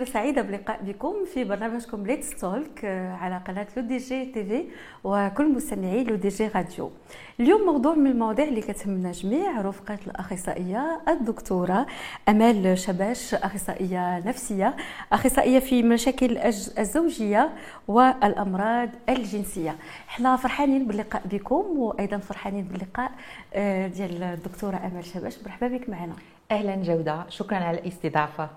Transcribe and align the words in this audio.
الخير 0.00 0.12
سعيدة 0.14 0.42
بلقاء 0.42 0.80
بكم 0.82 1.14
في 1.34 1.44
برنامجكم 1.44 2.06
Let's 2.06 2.30
Talk 2.30 2.84
آه، 2.84 3.12
على 3.12 3.40
قناة 3.46 3.66
لو 3.76 3.82
دي 3.82 3.96
جي 3.96 4.24
تي 4.24 4.44
في 4.44 4.64
وكل 5.04 5.52
مستمعي 5.52 6.04
لو 6.04 6.14
دي 6.16 6.28
جي 6.28 6.46
راديو. 6.48 6.90
اليوم 7.40 7.62
موضوع 7.66 7.94
من 7.94 8.06
المواضيع 8.06 8.44
اللي 8.44 8.60
كتهمنا 8.60 9.12
جميع 9.12 9.60
رفقة 9.60 9.98
الأخصائية 10.06 11.00
الدكتورة 11.08 11.86
أمال 12.28 12.78
شباش 12.78 13.34
أخصائية 13.34 14.18
نفسية 14.18 14.76
أخصائية 15.12 15.58
في 15.58 15.82
مشاكل 15.82 16.36
الزوجية 16.78 17.50
والأمراض 17.88 18.88
الجنسية. 19.08 19.76
إحنا 20.08 20.36
فرحانين 20.36 20.86
باللقاء 20.86 21.22
بكم 21.24 21.64
وأيضا 21.78 22.18
فرحانين 22.18 22.64
باللقاء 22.64 23.10
آه، 23.54 23.86
ديال 23.86 24.22
الدكتورة 24.22 24.76
أمال 24.76 25.04
شباش. 25.04 25.36
مرحبا 25.42 25.68
بك 25.68 25.88
معنا. 25.88 26.14
أهلا 26.50 26.76
جودة. 26.76 27.24
شكرا 27.28 27.56
على 27.58 27.78
الاستضافة. 27.78 28.48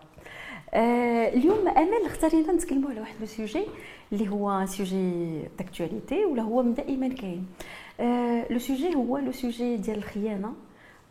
اليوم 0.76 1.68
أمل 1.68 2.06
اختارينا 2.06 2.54
نتكلموا 2.54 2.90
على 2.90 3.00
واحد 3.00 3.16
ال 3.22 3.29
sujet 3.29 3.66
اللي 4.14 4.30
هو 4.30 4.66
sujet 4.66 5.40
d'actualité 5.58 6.26
ولا 6.26 6.42
هو 6.42 6.64
من 6.64 6.74
دائما 6.74 7.08
كاين 7.08 7.46
آه 8.00 8.46
le 8.50 8.60
sujet 8.60 8.96
هو 8.96 9.18
le 9.18 9.32
sujet 9.32 9.78
ديال 9.78 9.98
الخيانة. 9.98 10.54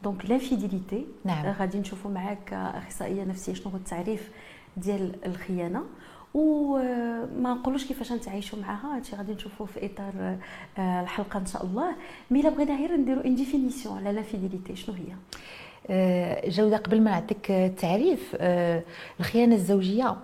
donc 0.02 0.30
l'infidélité 0.30 1.06
نعم. 1.24 1.46
آه 1.46 1.52
غادي 1.52 1.78
نشوفوا 1.78 2.10
معاك 2.10 2.52
أخصائية 2.52 3.24
نفسية 3.24 3.54
شنو 3.54 3.72
هو 3.72 3.76
التعريف 3.76 4.30
ديال 4.76 5.26
الخيانة. 5.26 5.82
وما 6.34 7.54
نقولوش 7.54 7.84
كيفاش 7.84 8.12
نتعايشوا 8.12 8.58
معها 8.58 8.96
هادشي 8.96 9.16
غادي 9.16 9.32
نشوفوه 9.32 9.66
في 9.66 9.86
إطار 9.86 10.38
آه، 10.78 11.00
الحلقة 11.02 11.38
إن 11.38 11.46
شاء 11.46 11.64
الله. 11.64 11.94
mais 12.30 12.40
إلا 12.40 12.50
بغينا 12.50 12.76
غير 12.76 12.96
نديروا 12.96 13.24
une 13.24 13.34
définition 13.34 13.98
على 13.98 14.12
l'infidélité 14.12 14.76
شنو 14.76 14.94
هي؟ 14.94 15.02
آه، 15.12 15.16
جودة 16.46 16.76
قبل 16.76 17.00
ما 17.00 17.10
نعطيك 17.10 17.50
التعريف 17.50 18.36
آه، 18.40 18.82
الخيانة 19.20 19.54
الزوجية 19.54 20.16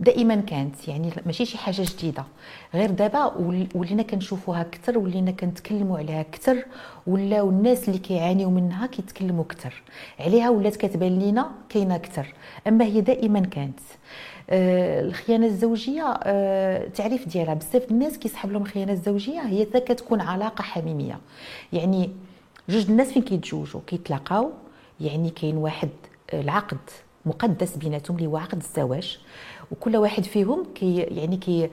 دائما 0.00 0.34
كانت 0.34 0.88
يعني 0.88 1.10
ماشي 1.26 1.44
شي 1.46 1.58
حاجة 1.58 1.82
جديدة. 1.82 2.24
غير 2.74 2.90
دابا 2.90 3.24
ولينا 3.74 4.02
كنشوفوها 4.02 4.60
أكثر 4.60 4.98
ولينا 4.98 5.30
كنتكلموا 5.30 5.98
عليها 5.98 6.20
أكثر 6.20 6.64
ولاو 7.06 7.50
الناس 7.50 7.88
اللي 7.88 7.98
كيعانيو 7.98 8.50
منها 8.50 8.86
كيتكلموا 8.86 9.44
أكثر. 9.44 9.82
عليها 10.20 10.50
ولات 10.50 10.76
كتبان 10.76 11.18
لينا 11.18 11.50
كاينة 11.68 11.94
أكثر. 11.94 12.34
أما 12.66 12.84
هي 12.84 13.00
دائما 13.00 13.40
كانت. 13.40 13.78
آه 14.50 15.00
الخيانة 15.00 15.46
الزوجية 15.46 16.18
آه 16.22 16.88
تعريف 16.88 17.28
ديالها. 17.28 17.54
بزاف 17.54 17.90
الناس 17.90 18.18
كيسحب 18.18 18.52
لهم 18.52 18.62
الخيانة 18.62 18.92
الزوجية 18.92 19.40
هي 19.40 19.64
كتكون 19.64 20.20
علاقة 20.20 20.62
حميمية. 20.62 21.18
يعني 21.72 22.10
جوج 22.68 22.90
الناس 22.90 23.12
فين 23.12 23.22
كيتزوجوا 23.22 23.80
كيتلاقاو 23.86 24.50
يعني 25.00 25.30
كاين 25.30 25.56
واحد 25.56 25.88
العقد 26.34 26.78
مقدس 27.26 27.76
بيناتهم 27.76 28.16
اللي 28.16 28.26
هو 28.28 28.36
عقد 28.36 28.58
الزواج 28.58 29.18
وكل 29.70 29.96
واحد 29.96 30.24
فيهم 30.24 30.66
كي 30.74 30.96
يعني 30.96 31.36
كي 31.36 31.70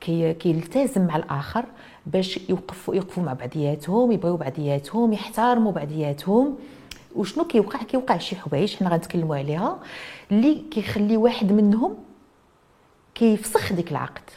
كي 0.00 0.34
كيلتزم 0.34 1.06
مع 1.06 1.16
الآخر 1.16 1.64
باش 2.06 2.40
يوقفوا 2.48 2.94
يوقفوا 2.94 3.22
مع 3.22 3.32
بعضياتهم 3.32 4.12
يبغيو 4.12 4.36
بعضياتهم 4.36 5.12
يحترموا 5.12 5.72
بعضياتهم. 5.72 6.58
وشنو 7.16 7.44
كيوقع؟ 7.44 7.82
كيوقع 7.82 8.18
شي 8.18 8.36
حوايج 8.36 8.76
حنا 8.76 8.90
غنتكلموا 8.90 9.36
عليها 9.36 9.78
اللي 10.30 10.62
كيخلي 10.70 11.16
واحد 11.16 11.52
منهم 11.52 11.96
كيفسخ 13.14 13.72
ديك 13.72 13.90
العقد. 13.90 14.30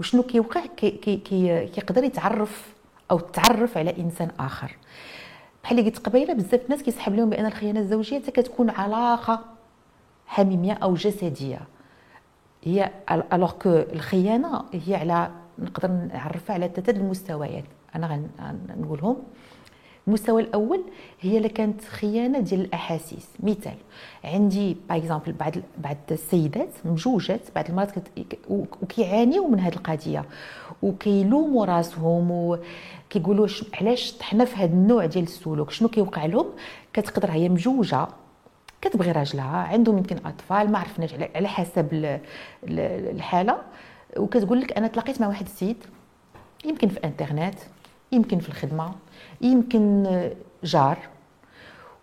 وشنو 0.00 0.22
كيوقع؟ 0.22 0.66
كي 0.66 0.90
كي 0.90 1.16
كي 1.16 1.66
كيقدر 1.66 2.04
يتعرف 2.04 2.74
أو 3.10 3.18
تعرف 3.18 3.78
على 3.78 3.96
إنسان 3.98 4.30
آخر. 4.40 4.76
بحال 5.64 5.78
اللي 5.78 5.90
قلت 5.90 6.06
قبيلة 6.06 6.34
بزاف 6.34 6.64
الناس 6.64 6.82
كيسحب 6.82 7.14
لهم 7.14 7.30
بأن 7.30 7.46
الخيانة 7.46 7.80
الزوجية 7.80 8.18
حتى 8.20 8.30
كتكون 8.30 8.70
علاقة 8.70 9.40
حميمية 10.26 10.72
أو 10.72 10.94
جسدية. 10.94 11.60
هي 12.64 12.90
alors 13.32 13.52
que 13.52 13.70
الخيانة 13.70 14.64
هي 14.72 14.94
على 14.94 15.30
نقدر 15.58 15.88
نعرفها 15.90 16.54
على 16.54 16.68
ثلاثة 16.68 16.92
المستويات. 16.92 17.64
أنا 17.94 18.28
غنقولهم 18.70 19.16
المستوى 20.08 20.42
الأول 20.42 20.84
هي 21.20 21.36
اللي 21.36 21.48
كانت 21.48 21.84
خيانة 21.84 22.40
ديال 22.40 22.60
الأحاسيس. 22.60 23.28
مثال 23.42 23.74
عندي 24.24 24.76
par 24.88 25.18
بعض 25.40 25.52
بعض 25.78 25.96
السيدات 26.10 26.68
مجوجات 26.84 27.40
بعض 27.54 27.64
المرات 27.68 27.92
وكيعانيو 28.82 29.48
من 29.48 29.60
هذه 29.60 29.74
القضية 29.74 30.24
وكيلوموا 30.82 31.64
راسهم 31.64 32.30
وكيقولوا 32.30 33.48
علاش 33.80 34.12
طحنا 34.12 34.44
في 34.44 34.56
هذا 34.56 34.72
النوع 34.72 35.06
ديال 35.06 35.24
السلوك؟ 35.24 35.70
شنو 35.70 35.88
كيوقع 35.88 36.26
لهم؟ 36.26 36.46
كتقدر 36.92 37.30
هي 37.30 37.48
مجوجة 37.48 38.06
كتبغي 38.80 39.12
راجلها 39.12 39.56
عندهم 39.56 39.98
يمكن 39.98 40.16
أطفال 40.26 40.72
ما 40.72 40.78
عرفناش 40.78 41.14
على 41.34 41.48
حسب 41.48 42.18
الحالة 42.64 43.58
وكتقول 44.16 44.60
لك 44.60 44.72
أنا 44.78 44.86
تلاقيت 44.86 45.20
مع 45.20 45.28
واحد 45.28 45.46
السيد 45.46 45.76
يمكن 46.64 46.88
في 46.88 47.04
انترنت 47.04 47.54
يمكن 48.14 48.38
في 48.38 48.48
الخدمة 48.48 48.94
يمكن 49.40 50.06
جار 50.64 50.98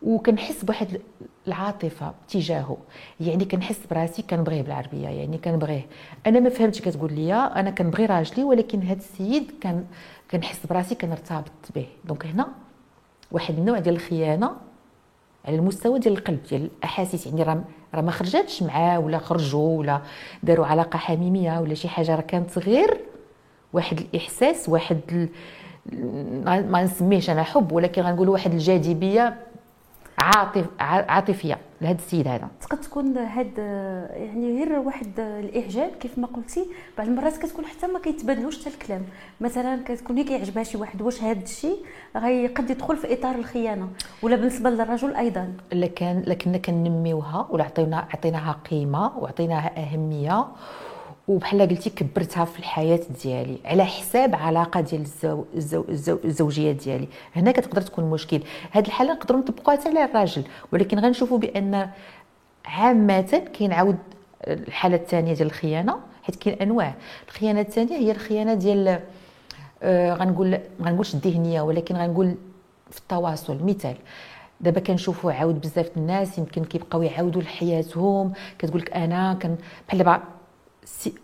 وكنحس 0.02 0.64
بواحد 0.66 1.02
العاطفة 1.48 2.14
تجاهه. 2.28 2.78
يعني 3.20 3.46
كنحس 3.46 3.80
براسي 3.92 4.22
كنبغيه 4.22 4.62
بالعربية 4.62 5.08
يعني 5.08 5.38
كنبغيه. 5.38 5.86
أنا 6.28 6.40
ما 6.40 6.50
فهمتش 6.50 6.82
كتقول 6.82 7.14
لي 7.14 7.34
أنا 7.34 7.72
كنبغي 7.72 8.06
راجلي 8.06 8.44
ولكن 8.44 8.82
هذا 8.82 9.00
السيد 9.00 9.52
كان 9.62 9.86
كنحس 10.32 10.66
براسي 10.66 10.96
كنرتبط 10.96 11.52
به. 11.76 11.88
دونك 12.06 12.26
هنا 12.26 12.48
واحد 13.32 13.58
النوع 13.58 13.80
ديال 13.80 13.96
الخيانة 13.96 14.52
على 15.46 15.56
المستوى 15.56 16.00
ديال 16.00 16.14
القلب 16.18 16.44
ديال 16.50 16.70
الأحاسيس. 16.78 17.28
يعني 17.28 17.44
راه 17.44 17.64
راه 17.96 18.02
ما 18.02 18.12
خرجتش 18.12 18.64
معاه 18.64 19.00
ولا 19.00 19.18
خرجوا 19.18 19.80
ولا 19.80 20.02
داروا 20.44 20.66
علاقة 20.66 20.98
حميمية 20.98 21.60
ولا 21.60 21.74
شي 21.74 21.88
حاجة. 21.90 22.16
راه 22.16 22.22
كانت 22.22 22.58
غير 22.58 22.98
واحد 23.74 24.00
الإحساس 24.00 24.70
واحد 24.70 25.30
ما 26.46 26.84
نسميهش 26.84 27.30
أنا 27.30 27.44
حب 27.44 27.72
ولكن 27.72 28.02
غنقول 28.02 28.30
واحد 28.30 28.52
الجاذبية 28.54 29.36
عاطف 30.18 30.66
عاطفية 30.80 31.58
لهذا 31.82 31.98
السيد 31.98 32.28
هذا. 32.28 32.48
تقد 32.62 32.82
تكون 32.82 33.18
هاد 33.18 33.58
يعني 34.14 34.58
غير 34.60 34.80
واحد 34.80 35.20
الإعجاب 35.20 35.90
كيف 36.00 36.18
ما 36.18 36.28
قلتي 36.28 36.66
بعض 36.98 37.08
المرات 37.08 37.38
كتكون 37.38 37.66
حتى 37.66 37.88
ما 37.88 38.00
كيتبادلوش 38.00 38.62
حتى 38.62 38.70
الكلام. 38.70 39.02
مثلا 39.42 39.84
كتكون 39.86 40.18
هي 40.18 40.24
كيعجبها 40.24 40.64
شي 40.64 40.78
واحد 40.78 41.02
واش 41.02 41.24
هذا 41.24 41.44
الشيء 41.44 41.78
غيقد 42.18 42.70
يدخل 42.70 42.98
في 42.98 43.14
إطار 43.14 43.36
الخيانة؟ 43.36 43.88
ولا 44.22 44.36
بالنسبة 44.36 44.70
للرجل 44.70 45.16
أيضا؟ 45.16 45.54
لكن 45.74 46.24
لكن 46.28 46.58
كنميوها 46.58 47.48
ولا 47.50 47.64
عطينا 47.64 48.08
عطيناها 48.14 48.56
قيمة 48.72 49.18
وعطيناها 49.18 49.72
أهمية 49.78 50.46
وبحال 51.28 51.62
قلتي 51.62 51.90
كبرتها 51.90 52.46
في 52.46 52.60
الحياة 52.60 53.00
ديالي 53.24 53.58
على 53.66 53.86
حساب 53.86 54.36
علاقة 54.36 54.82
ديال 54.82 55.02
الزو... 55.02 55.46
الزو... 55.56 55.86
الزو... 55.90 56.18
الزوجية 56.26 56.72
ديالي. 56.72 57.08
هنا 57.36 57.52
كتقدر 57.52 57.82
تكون 57.82 58.10
مشكل. 58.10 58.42
هذه 58.72 58.88
الحالة 58.88 59.14
نقدروا 59.14 59.40
نطبقوها 59.40 59.78
حتى 59.78 59.90
على 59.90 60.06
الراجل. 60.06 60.44
ولكن 60.72 61.00
غنشوفوا 61.00 61.38
بأن 61.38 61.90
عامة 62.66 63.44
كاين 63.54 63.74
عاود 63.74 63.98
الحالة 64.48 64.96
الثانية 64.96 65.34
ديال 65.34 65.48
الخيانة 65.48 66.00
حيت 66.24 66.36
كاين 66.36 66.62
أنواع. 66.62 66.94
الخيانة 67.28 67.62
الثانية 67.62 67.98
هي 67.98 68.12
الخيانة 68.12 68.54
ديال 68.54 69.00
آه 69.84 70.14
غنقول 70.14 70.52
ما 70.80 70.90
غنقولش 70.90 71.14
الذهنية 71.14 71.62
ولكن 71.62 71.96
غنقول 71.96 72.36
في 72.92 73.00
التواصل. 73.00 73.64
مثال 73.64 73.96
دابا 74.62 74.80
كنشوفوا 74.80 75.32
عاود 75.32 75.62
بزاف 75.62 75.92
الناس 75.98 76.38
يمكن 76.38 76.64
كيبقاو 76.64 77.02
يعاودوا 77.02 77.42
لحياتهم 77.42 78.34
كتقول 78.60 78.82
لك 78.82 78.94
أنا 78.94 79.34
كان 79.34 79.58
بحال 79.88 79.98
دابا 79.98 80.22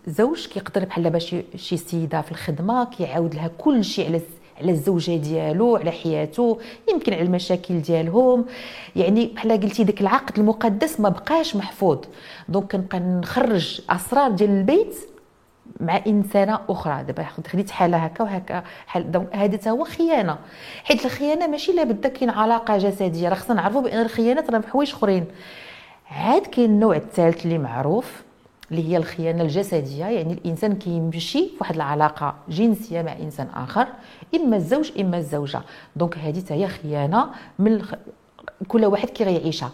زوج 0.06 0.46
كيقدر 0.46 0.84
بحال 0.84 1.04
دابا 1.04 1.18
شي 1.56 1.76
سيدة 1.76 2.20
في 2.20 2.30
الخدمة 2.30 2.84
كيعاود 2.84 3.34
لها 3.34 3.50
كل 3.58 3.84
شيء 3.84 4.06
على 4.06 4.20
على 4.60 4.72
الزوجة 4.72 5.16
ديالو 5.16 5.76
على 5.76 5.90
حياته 5.90 6.58
يمكن 6.90 7.12
على 7.12 7.22
المشاكل 7.22 7.80
ديالهم. 7.80 8.44
يعني 8.96 9.26
بحال 9.26 9.60
قلتي 9.60 9.84
داك 9.84 10.00
العقد 10.00 10.38
المقدس 10.38 11.00
ما 11.00 11.08
بقاش 11.08 11.56
محفوظ. 11.56 11.98
donc 12.48 12.72
كنبقى 12.72 13.00
نخرج 13.00 13.80
أسرار 13.90 14.30
ديال 14.30 14.50
البيت 14.50 14.96
مع 15.80 16.00
إنسانة 16.06 16.60
أخرى. 16.68 17.04
دابا 17.04 17.26
خديت 17.52 17.70
حالة 17.70 17.96
هكا 17.96 18.24
وهكا 18.24 18.62
حال 18.86 19.10
donc 19.12 19.36
هذا 19.36 19.70
هو 19.70 19.84
خيانة. 19.84 20.38
حيت 20.84 21.04
الخيانة 21.04 21.46
ماشي 21.46 21.72
لابد 21.72 22.06
كاين 22.06 22.30
علاقة 22.30 22.78
جسدية. 22.78 23.28
راه 23.28 23.34
خصنا 23.34 23.54
نعرفوا 23.56 23.80
بأن 23.82 24.02
الخيانات 24.02 24.50
راه 24.50 24.58
بحوايج 24.58 24.90
أخرين. 24.92 25.24
عاد 26.10 26.46
كاين 26.46 26.70
النوع 26.70 26.96
الثالث 26.96 27.44
اللي 27.44 27.58
معروف. 27.58 28.27
اللي 28.70 28.88
هي 28.88 28.96
الخيانة 28.96 29.42
الجسدية 29.42 30.04
يعني 30.04 30.32
الإنسان 30.32 30.76
كيمشي 30.76 31.48
في 31.48 31.54
واحد 31.60 31.74
العلاقة 31.74 32.34
جنسية 32.48 33.02
مع 33.02 33.12
إنسان 33.12 33.48
آخر 33.54 33.86
إما 34.34 34.56
الزوج 34.56 34.92
إما 35.00 35.18
الزوجة. 35.18 35.60
donc 35.96 36.18
هذه 36.18 36.42
هي 36.50 36.68
خيانة 36.68 37.30
من 37.58 37.72
الخ... 37.72 37.94
كل 38.68 38.84
واحد 38.84 39.10
كي 39.10 39.24
غيعيشها. 39.24 39.70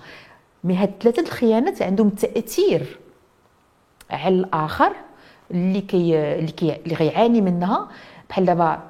mais 0.65 0.77
هاد 0.76 0.91
ثلاثة 1.00 1.23
الخيانات 1.23 1.82
عندهم 1.82 2.08
تأثير 2.08 2.99
على 4.11 4.35
الآخر 4.35 4.93
اللي 5.50 5.81
كي 5.81 6.19
اللي 6.19 6.52
كي 6.52 6.76
اللي 6.76 6.94
غيعاني 6.94 7.41
منها. 7.41 7.88
بحال 8.29 8.44
دابا 8.44 8.82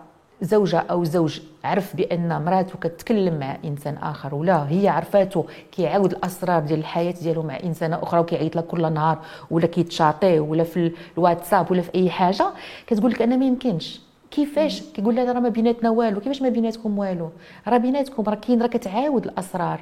زوجة 0.45 0.79
أو 0.79 1.05
زوج 1.05 1.41
عرف 1.65 1.97
بأن 1.97 2.45
مراته 2.45 2.79
كتكلم 2.79 3.39
مع 3.39 3.57
إنسان 3.65 3.97
آخر 3.97 4.35
ولا 4.35 4.71
هي 4.71 4.89
عرفاته 4.89 5.45
كيعاود 5.73 6.13
الأسرار 6.13 6.63
ديال 6.63 6.79
الحياة 6.79 7.15
ديالو 7.23 7.43
مع 7.43 7.59
إنسانة 7.65 8.03
أخرى 8.03 8.21
وكيعيط 8.21 8.57
لها 8.57 8.63
كل 8.63 8.93
نهار 8.93 9.19
ولا 9.51 9.67
كيتشاطيه 9.67 10.41
ولا 10.41 10.65
في 10.65 10.93
الواتساب 11.19 11.71
ولا 11.71 11.83
في 11.83 11.95
أي 11.95 12.11
حاجة 12.11 12.47
كتقول 12.87 13.11
لك 13.11 13.23
أنا 13.23 13.37
ما 13.37 13.45
يمكنش. 13.45 14.01
كيفاش؟ 14.31 14.83
كيقول 14.83 15.17
لها 15.17 15.33
راه 15.33 15.41
ما 15.41 15.49
بيناتنا 15.49 15.91
والو 15.91 16.21
كيفاش 16.21 16.43
ما 16.43 16.49
بيناتكم 16.49 16.99
والو؟ 16.99 17.31
راه 17.69 17.77
بيناتكم 17.77 18.23
راه 18.23 18.35
كاين 18.35 18.63
راه 18.63 18.67
كتعاود 18.67 19.25
الأسرار. 19.25 19.81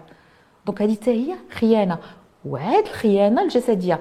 دونك 0.66 0.82
هذه 0.82 0.94
حتى 0.94 1.10
هي 1.10 1.34
خيانة. 1.50 1.98
وعاد 2.44 2.84
الخيانة 2.86 3.42
الجسدية 3.42 4.00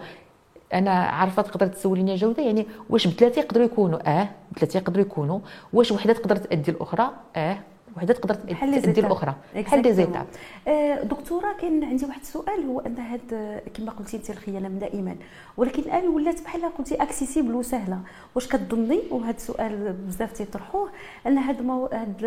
أنا 0.74 0.92
عارفة 0.92 1.42
تقدر 1.42 1.68
تسوليني 1.68 2.16
جودة 2.16 2.44
يعني 2.44 2.68
واش 2.90 3.08
بثلاثة 3.08 3.42
يقدروا 3.42 3.66
يكونوا؟ 3.66 4.22
آه 4.22 4.30
بثلاثة 4.52 4.78
يقدروا 4.78 5.06
يكونوا. 5.06 5.40
واش 5.74 5.92
وحدة 5.92 6.14
تقدر 6.14 6.36
تأدي 6.36 6.72
الأخرى؟ 6.72 7.10
آه. 7.36 7.58
وحده 7.98 8.14
تقدر 8.14 8.36
تدي 8.36 9.02
الأخرى. 9.02 9.36
بحال 9.56 9.82
des 9.82 9.94
étapes 9.94 10.26
آه، 10.68 11.04
دكتورة 11.04 11.54
كاين 11.62 11.84
عندي 11.84 12.06
واحد 12.06 12.22
السؤال 12.22 12.66
هو 12.66 12.80
أن 12.80 12.98
هاد 12.98 13.62
كما 13.74 13.92
قلتي 13.92 14.18
انت 14.18 14.30
الخيانة 14.30 14.70
دائما. 14.70 15.16
ولكن 15.58 15.82
الآن 15.82 16.08
ولات 16.08 16.42
بحال 16.42 16.62
قلتي 16.78 16.96
accessible 16.96 17.54
وسهلة. 17.56 18.00
واش 18.36 18.48
كتظني؟ 18.48 19.02
وهذا 19.12 19.38
السؤال 19.38 19.94
بزاف 19.94 20.32
تيطرحوه 20.32 20.90
أن 21.28 21.38
هاد 21.38 21.62
مو... 21.62 21.86
هاد 21.86 22.22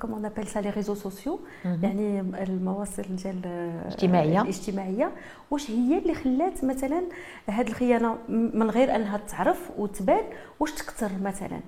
comment 0.00 0.24
on 0.24 0.29
appelle 0.29 0.46
ça 0.46 0.58
les 0.58 0.70
réseaux 0.70 0.94
sociaux 0.94 1.40
يعني 1.64 2.20
المواصل 2.20 3.02
ديال 3.02 3.40
الاجتماعية. 3.44 4.42
الاجتماعية. 4.42 5.12
واش 5.50 5.70
هي 5.70 5.98
اللي 5.98 6.14
خلات 6.14 6.64
مثلا 6.64 7.02
هاد 7.48 7.68
الخيانة 7.68 8.16
من 8.28 8.70
غير 8.70 8.96
أنها 8.96 9.16
تعرف 9.16 9.70
وتبان؟ 9.78 10.24
واش 10.60 10.72
تكثر 10.72 11.10
مثلا؟ 11.22 11.60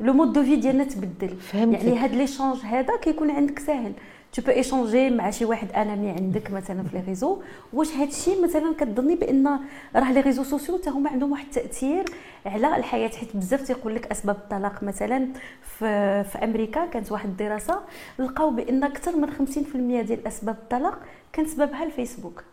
le 0.00 0.12
mode 0.12 0.32
de 0.32 0.42
vie 0.42 0.56
ديالنا 0.56 0.84
تبدل. 0.84 1.36
فهمتك. 1.36 1.84
يعني 1.84 1.98
هاد 1.98 2.14
l'échange 2.14 2.56
هذا 2.56 2.96
كيكون 2.96 3.30
عندك 3.30 3.58
ساهل. 3.58 3.92
tu 4.32 4.42
peux 4.42 4.50
échanger 4.50 5.10
مع 5.10 5.30
شي 5.30 5.44
واحد 5.44 5.72
un 5.72 5.87
ami 5.87 6.10
عندك 6.10 6.50
مثلا 6.50 6.82
في 6.82 6.96
les 6.96 7.02
réseaux 7.06 7.42
واش 7.72 7.92
هاد 7.92 8.08
الشيء 8.08 8.42
مثلا 8.42 8.74
كتظني 8.78 9.14
بأن 9.14 9.58
راه 9.96 10.12
les 10.12 10.20
réseaux 10.20 10.44
sociaux 10.44 10.78
حتى 10.78 10.90
هما 10.90 11.10
عندهم 11.10 11.32
واحد 11.32 11.44
التأثير 11.44 12.04
على 12.46 12.76
الحياة 12.76 13.08
حيت 13.08 13.36
بزاف 13.36 13.62
تيقول 13.62 13.94
لك 13.94 14.06
أسباب 14.10 14.36
الطلاق 14.36 14.82
مثلا 14.82 15.28
في, 15.62 16.24
في 16.24 16.44
أمريكا 16.44 16.86
كانت 16.86 17.12
واحد 17.12 17.28
الدراسة 17.28 17.80
لقاو 18.18 18.50
بأن 18.50 18.84
أكثر 18.84 19.16
من 19.16 19.30
50% 19.30 20.06
ديال 20.06 20.26
أسباب 20.26 20.54
الطلاق 20.54 20.98
كان 21.32 21.46
سببها 21.46 21.84
الفيسبوك. 21.84 22.44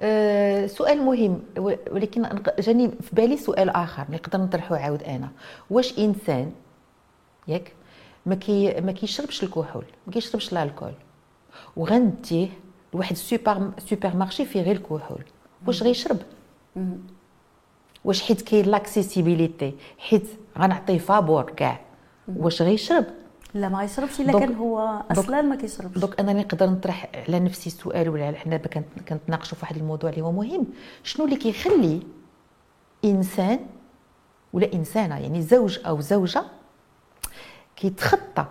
أه 0.00 0.66
سؤال 0.66 1.02
مهم 1.02 1.42
ولكن 1.90 2.28
جاني 2.58 2.88
في 2.88 3.10
بالي 3.16 3.36
سؤال 3.36 3.68
آخر 3.70 4.06
نقدر 4.10 4.38
نطرحه 4.40 4.76
عاود 4.76 5.02
أنا. 5.02 5.28
واش 5.70 5.98
إنسان 5.98 6.52
ياك 7.48 7.72
ما 8.26 8.34
كي 8.34 8.80
ما 8.80 8.92
كيشربش 8.92 9.42
الكحول 9.42 9.84
ما 10.06 10.12
كيشربش 10.12 10.52
الكحول 10.52 10.92
وغنديه 11.76 12.48
لواحد 12.94 13.12
ال 13.12 13.70
super 13.78 14.16
supermarché 14.16 14.44
فيه 14.44 14.62
غير 14.62 14.76
الكحول 14.76 15.22
واش 15.66 15.82
غيشرب؟ 15.82 16.16
واش 18.04 18.22
حيت 18.22 18.42
كاين 18.42 18.64
l'accessibilité 18.64 19.74
حيت 19.98 20.26
غنعطيه 20.58 20.98
فابور 20.98 21.42
كاع 21.50 21.80
واش 22.36 22.62
غيشرب؟ 22.62 23.04
لا 23.54 23.68
ما 23.68 23.84
يشربش 23.84 24.20
إلا 24.20 24.38
كان 24.40 24.54
هو 24.54 25.02
أصلا 25.10 25.42
ما 25.42 25.56
كيشربش. 25.56 25.98
دونك 25.98 26.20
أنا 26.20 26.32
نقدر 26.32 26.70
نطرح 26.70 27.08
على 27.28 27.40
نفسي 27.40 27.66
السؤال 27.66 28.08
ولا 28.08 28.32
حنا 28.32 28.56
كنتناقشوا 29.08 29.56
في 29.56 29.62
واحد 29.62 29.76
الموضوع 29.76 30.10
اللي 30.10 30.22
هو 30.22 30.32
مهم. 30.32 30.66
شنو 31.02 31.24
اللي 31.24 31.36
كيخلي 31.36 32.02
إنسان 33.04 33.60
ولا 34.52 34.72
إنسانة 34.72 35.18
يعني 35.18 35.42
زوج 35.42 35.78
أو 35.86 36.00
زوجة 36.00 36.44
كيتخطى 37.76 38.46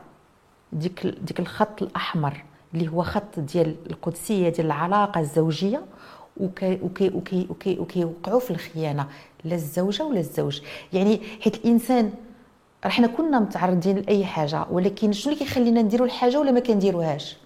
ديك 0.74 1.08
ديك 1.08 1.40
الخط 1.40 1.82
الأحمر 1.82 2.44
اللي 2.74 2.88
هو 2.88 3.04
خط 3.04 3.40
ديال 3.40 3.76
القدسية 3.90 4.50
ديال 4.50 4.66
العلاقة 4.66 5.20
الزوجية 5.20 5.82
وكي 6.38 6.80
وكي 6.84 7.10
وكي 7.10 7.48
وكي 7.50 7.80
وكيوقعوا 7.80 8.40
في 8.40 8.52
الخيانة 8.52 9.08
لا 9.44 9.56
الزوجة 9.56 10.04
ولا 10.04 10.20
الزوج. 10.20 10.62
يعني 10.94 11.22
حيت 11.42 11.56
الإنسان 11.56 12.14
راه 12.84 12.90
حنا 12.90 13.08
كنا 13.08 13.40
متعرضين 13.40 13.98
لأي 13.98 14.26
حاجة 14.26 14.66
ولكن 14.72 15.12
شنو 15.12 15.34
اللي 15.34 15.46
كيخلينا 15.46 15.82
نديروا 15.82 16.08
الحاجة 16.08 16.40
ولا 16.40 16.52
ما 16.52 16.60
كنديروهاش؟ 16.60 17.38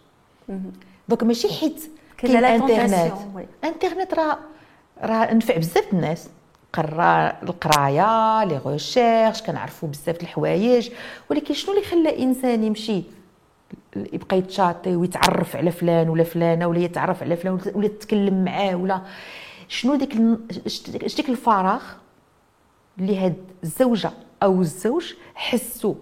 donc 1.09 1.23
ماشي 1.23 1.47
حيت 1.53 1.91
كاين 2.17 2.37
الإنترنت. 2.37 3.13
الإنترنت 3.63 4.13
راه 4.13 4.37
راه 5.01 5.33
نفع 5.33 5.57
بزاف 5.57 5.93
الناس. 5.93 6.29
قرا 6.73 7.43
القراية 7.43 8.43
les 8.43 8.61
recherches 8.65 9.41
كنعرفوا 9.41 9.89
بزاف 9.89 10.21
الحوايج. 10.21 10.89
ولكن 11.29 11.53
شنو 11.53 11.73
اللي 11.73 11.85
خلى 11.85 12.23
انسان 12.23 12.63
يمشي 12.63 13.03
يبقى 13.95 14.37
يتشاطي 14.37 14.95
ويتعرف 14.95 15.55
على 15.55 15.71
فلان 15.71 16.09
ولا 16.09 16.23
فلانة 16.23 16.67
ولا 16.67 16.79
يتعرف 16.79 17.23
على 17.23 17.37
فلان 17.37 17.59
ولا 17.75 17.85
يتكلم 17.85 18.43
معاه 18.43 18.75
ولا؟ 18.75 19.01
شنو 19.67 19.95
ديك 19.95 20.15
ديك 20.87 21.29
الفراغ 21.29 21.83
اللي 22.99 23.17
هاد 23.17 23.35
الزوجة 23.63 24.11
أو 24.43 24.61
الزوج 24.61 25.13
حسوا 25.35 25.95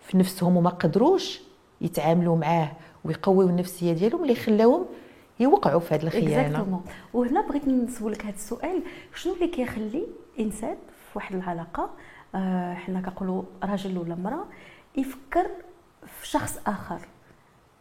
في 0.00 0.18
نفسهم 0.18 0.56
وما 0.56 0.70
قدروش 0.70 1.40
يتعاملوا 1.80 2.36
معاه 2.36 2.72
ويقويوا 3.04 3.50
النفسية 3.50 3.92
ديالهم 3.92 4.22
اللي 4.22 4.34
خلاهم 4.34 4.86
يوقعوا 5.40 5.80
في 5.80 5.94
هذه 5.94 6.02
الخيانة. 6.02 6.80
وهنا 7.14 7.40
بغيت 7.48 7.68
نسولك 7.68 8.24
هذا 8.24 8.34
السؤال. 8.34 8.82
شنو 9.14 9.34
اللي 9.34 9.48
كيخلي 9.48 10.06
إنسان 10.40 10.76
في 10.88 11.18
واحد 11.18 11.34
العلاقة 11.34 11.90
آه 12.34 12.74
حنا 12.74 13.00
كنقولوا 13.00 13.42
راجل 13.64 13.98
ولا 13.98 14.14
امرأة 14.14 14.44
يفكر 14.96 15.46
في 16.06 16.28
شخص 16.28 16.58
آخر؟ 16.66 16.98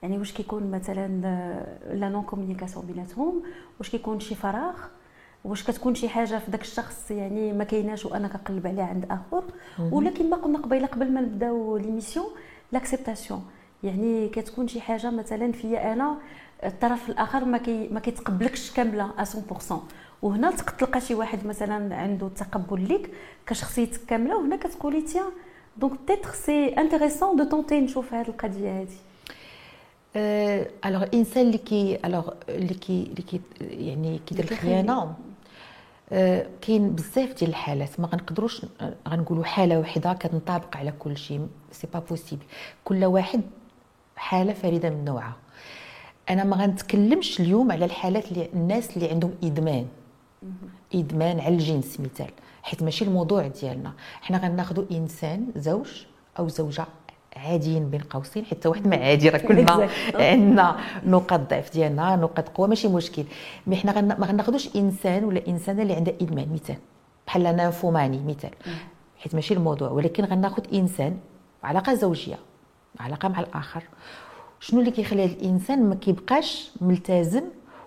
يعني 0.01 0.17
واش 0.17 0.33
كيكون 0.33 0.71
مثلا 0.71 1.07
la 1.93 2.09
non 2.09 2.23
communication 2.23 2.85
بيناتهم؟ 2.85 3.43
واش 3.79 3.89
كيكون 3.89 4.19
شي 4.19 4.35
فراغ؟ 4.35 4.75
واش 5.43 5.63
كتكون 5.63 5.95
شي 5.95 6.09
حاجة 6.09 6.39
في 6.39 6.51
داك 6.51 6.61
الشخص 6.61 7.11
يعني 7.11 7.53
ما 7.53 7.63
كايناش 7.63 8.05
وأنا 8.05 8.27
كنقلب 8.27 8.67
عليه 8.67 8.83
عند 8.83 9.05
آخر. 9.11 9.43
ولا 9.91 10.09
كما 10.09 10.37
قلنا 10.37 10.57
قبيله 10.59 10.87
قبل 10.87 11.11
ما 11.11 11.21
نبداو 11.21 11.77
l'émission 11.77 12.25
l'acceptation 12.71 13.45
يعني 13.83 14.29
كتكون 14.29 14.67
شي 14.67 14.81
حاجة 14.81 15.11
مثلا 15.11 15.51
فيا 15.51 15.93
أنا 15.93 16.17
الطرف 16.65 17.09
الآخر 17.09 17.45
ما 17.45 17.57
كي 17.57 17.87
ما 17.87 17.99
كيتقبلكش 17.99 18.71
كاملة 18.71 19.11
100% 19.69 19.73
وهنا 20.21 20.51
تلقى 20.51 21.01
شي 21.01 21.15
واحد 21.15 21.45
مثلا 21.47 21.95
عنده 21.95 22.27
التقبل 22.27 22.87
ليك 22.87 23.09
كشخصيتك 23.47 24.05
كاملة 24.05 24.37
وهنا 24.37 24.55
كتقولي 24.55 25.01
تيا 25.01 25.23
donc 25.77 25.93
peut-être 26.07 26.31
c'est 26.31 26.67
intéressant 26.67 27.35
de 27.35 27.43
tenter 27.43 27.81
نشوف 27.81 28.13
هذه 28.13 28.27
القضية 28.27 28.81
هذه. 28.81 28.87
alors 30.85 31.03
الانسان 31.03 31.45
اللي 31.45 31.57
كي 31.57 31.99
alors 32.05 32.29
اللي 32.49 32.73
كي 32.73 33.03
اللي 33.03 33.21
كي 33.21 33.41
يعني 33.61 34.19
كيدير 34.25 34.51
الخيانه 34.51 35.13
كاين 36.61 36.95
بزاف 36.95 37.33
ديال 37.33 37.49
الحالات 37.49 37.99
ما 37.99 38.07
غنقدروش 38.07 38.65
آه، 38.81 38.93
غنقولوا 39.09 39.43
حالة 39.43 39.79
واحدة 39.79 40.13
كتنطبق 40.13 40.77
على 40.77 40.91
كل 40.91 41.17
شيء 41.17 41.47
c'est 41.71 41.87
pas 41.93 41.99
possible 41.99 42.43
كل 42.83 43.05
واحد 43.05 43.41
حالة 44.15 44.53
فريدة 44.53 44.89
من 44.89 45.05
نوعها. 45.05 45.35
أنا 46.29 46.43
ما 46.43 46.55
غنتكلمش 46.57 47.39
اليوم 47.39 47.71
على 47.71 47.85
الحالات 47.85 48.31
اللي 48.31 48.49
الناس 48.53 48.97
اللي 48.97 49.09
عندهم 49.09 49.33
إدمان. 49.43 49.87
إدمان 50.95 51.39
على 51.39 51.53
الجنس 51.53 51.99
مثال. 51.99 52.31
حيت 52.63 52.83
ماشي 52.83 53.05
الموضوع 53.05 53.47
ديالنا. 53.47 53.93
حنا 54.21 54.37
غناخذوا 54.37 54.85
إنسان 54.91 55.47
زوج 55.55 56.05
أو 56.39 56.47
زوجة. 56.47 56.85
عاديين 57.35 57.89
بين 57.89 58.01
قوسين 58.01 58.45
حتى 58.45 58.67
واحد 58.67 58.87
ما 58.87 58.95
عادي 58.95 59.29
راه 59.29 59.37
كلنا 59.47 59.89
عندنا 60.15 60.77
نقاط 61.05 61.39
ضعف 61.49 61.73
ديالنا 61.73 62.15
نقاط 62.15 62.49
قوة 62.49 62.67
ماشي 62.67 62.87
مشكل. 62.87 63.23
مي 63.67 63.75
حنا 63.75 64.01
ما 64.01 64.25
غناخذوش 64.25 64.75
إنسان 64.75 65.23
ولا 65.23 65.47
إنسانة 65.47 65.81
اللي 65.81 65.93
عندها 65.93 66.13
إدمان 66.21 66.53
مثال. 66.53 66.77
بحال 67.27 67.43
نانفوماني 67.43 68.19
مثال. 68.27 68.51
حيت 69.17 69.35
ماشي 69.35 69.53
الموضوع. 69.53 69.89
ولكن 69.89 70.25
غناخذ 70.25 70.63
إنسان 70.73 71.17
علاقة 71.63 71.93
زوجية 71.93 72.39
علاقة 72.99 73.29
مع 73.29 73.39
الآخر. 73.39 73.83
شنو 74.59 74.79
اللي 74.79 74.91
كيخلي 74.91 75.25
الإنسان 75.25 75.89
ما 75.89 75.95
كيبقاش 75.95 76.71
ملتزم 76.81 77.43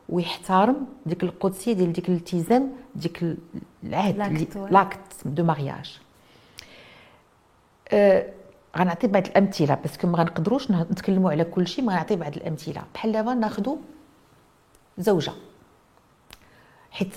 ويحترم 0.09 0.87
ديك 1.07 1.23
القدسية 1.23 1.73
ديال 1.73 1.93
ديك 1.93 2.09
الالتزام 2.09 2.73
ديك 2.95 3.37
العهد 3.85 4.19
l'acte 4.71 4.99
de 5.25 5.45
mariage 5.45 6.01
أه 7.89 8.27
غنعطي 8.77 9.07
بعض 9.07 9.27
الأمثلة 9.27 9.75
parce 9.75 9.95
que 9.95 10.07
ما 10.07 10.19
غنقدروش 10.19 10.71
نتكلموا 10.71 11.31
على 11.31 11.45
كل 11.45 11.67
شيء 11.69 11.85
mais 11.85 11.93
غنعطي 11.93 12.17
بعض 12.17 12.37
الأمثلة. 12.37 12.83
بحال 12.95 13.13
دابا 13.13 13.35
ناخذوا 13.35 13.77
زوجة. 14.99 15.33
حيت 16.91 17.15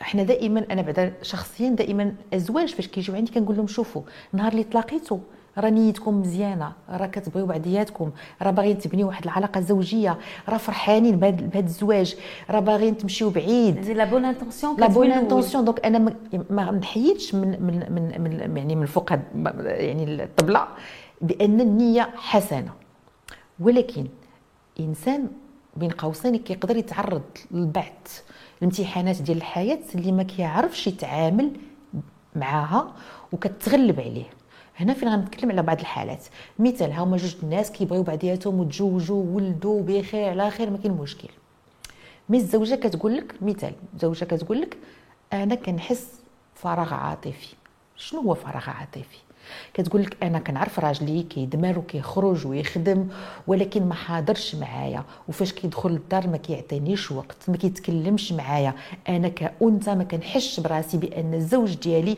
حنا 0.00 0.22
دائما 0.22 0.66
أنا 0.70 0.82
بعدا 0.82 1.14
شخصيا 1.22 1.68
دائما 1.68 2.14
الازواج 2.32 2.74
فاش 2.74 2.86
كيجيو 2.86 3.14
عندي 3.14 3.32
كنقول 3.32 3.56
لهم 3.56 3.66
شوفوا 3.66 4.02
نهار 4.32 4.52
اللي 4.52 4.64
تلاقيتوا 4.64 5.18
راه 5.58 5.70
نيتكم 5.70 6.20
مزيانة 6.20 6.72
راه 6.88 7.06
كتبغيو 7.06 7.46
بعضياتكم 7.46 8.10
راه 8.42 8.50
باغيين 8.50 8.78
تبنيو 8.78 9.06
واحد 9.06 9.24
العلاقة 9.24 9.60
زوجية. 9.60 10.18
راه 10.48 10.56
فرحانين 10.56 11.16
بهذا 11.16 11.66
الزواج. 11.66 12.16
راه 12.50 12.60
باغيين 12.60 12.96
تمشيو 12.96 13.30
بعيد. 13.30 13.90
la 13.90 14.04
bonne 14.04 14.24
intention 14.24 14.80
la 14.80 14.86
bonne 14.86 15.12
intention 15.12 15.64
donc 15.64 15.86
أنا 15.86 16.14
ما 16.50 16.70
نحيدش 16.70 17.34
من 17.34 17.48
من 17.48 17.92
من, 17.92 18.20
من 18.22 18.56
يعني 18.56 18.76
من 18.76 18.86
فوق 18.86 19.12
يعني 19.12 20.24
الطبلة 20.24 20.68
بأن 21.20 21.60
النية 21.60 22.10
حسنة. 22.16 22.72
ولكن 23.60 24.06
إنسان 24.80 25.28
بين 25.76 25.90
قوسين 25.90 26.36
كيقدر 26.36 26.76
يتعرض 26.76 27.22
لبعض 27.50 28.08
الامتحانات 28.58 29.22
ديال 29.22 29.36
الحياة 29.36 29.78
اللي 29.94 30.12
ما 30.12 30.22
كيعرفش 30.22 30.86
يتعامل 30.86 31.50
معاها 32.36 32.92
وكتغلب 33.32 34.00
عليه. 34.00 34.41
هنا 34.82 34.94
فين 34.94 35.08
غنتكلم 35.08 35.50
على 35.50 35.62
بعض 35.62 35.80
الحالات. 35.80 36.24
مثال 36.58 36.92
هما 36.92 37.16
جوج 37.16 37.36
الناس 37.42 37.70
كيبغيو 37.70 38.02
بعضياتهم 38.02 38.60
وتزوجوا 38.60 39.24
ولدوا 39.24 39.82
بخير 39.82 40.28
على 40.28 40.50
خير 40.50 40.70
ما 40.70 40.78
كاين 40.78 40.92
مشكل. 40.92 41.28
مي 42.28 42.38
الزوجة 42.38 42.74
كتقول 42.74 43.16
لك 43.16 43.34
مثال 43.42 43.72
الزوجة 43.94 44.24
كتقول 44.24 44.60
لك 44.60 44.76
أنا 45.32 45.54
كنحس 45.54 46.08
فراغ 46.54 46.94
عاطفي. 46.94 47.54
شنو 47.96 48.20
هو 48.20 48.34
فراغ 48.34 48.70
عاطفي؟ 48.70 49.18
كتقول 49.74 50.02
لك 50.02 50.16
أنا 50.22 50.38
كنعرف 50.38 50.78
راجلي 50.80 51.22
كيدمر 51.22 51.78
وكيخرج 51.78 52.46
ويخدم 52.46 53.08
ولكن 53.46 53.86
ما 53.86 53.94
حاضرش 53.94 54.54
معايا. 54.54 55.04
وفاش 55.28 55.52
كيدخل 55.52 55.90
للدار 55.90 56.28
ما 56.28 56.36
كيعطينيش 56.36 57.12
وقت 57.12 57.36
ما 57.48 57.56
كيتكلمش 57.56 58.32
معايا. 58.32 58.74
أنا 59.08 59.28
كأنثى 59.28 59.94
ما 59.94 60.04
كنحسش 60.04 60.60
براسي 60.60 60.96
بأن 60.96 61.34
الزوج 61.34 61.74
ديالي 61.74 62.16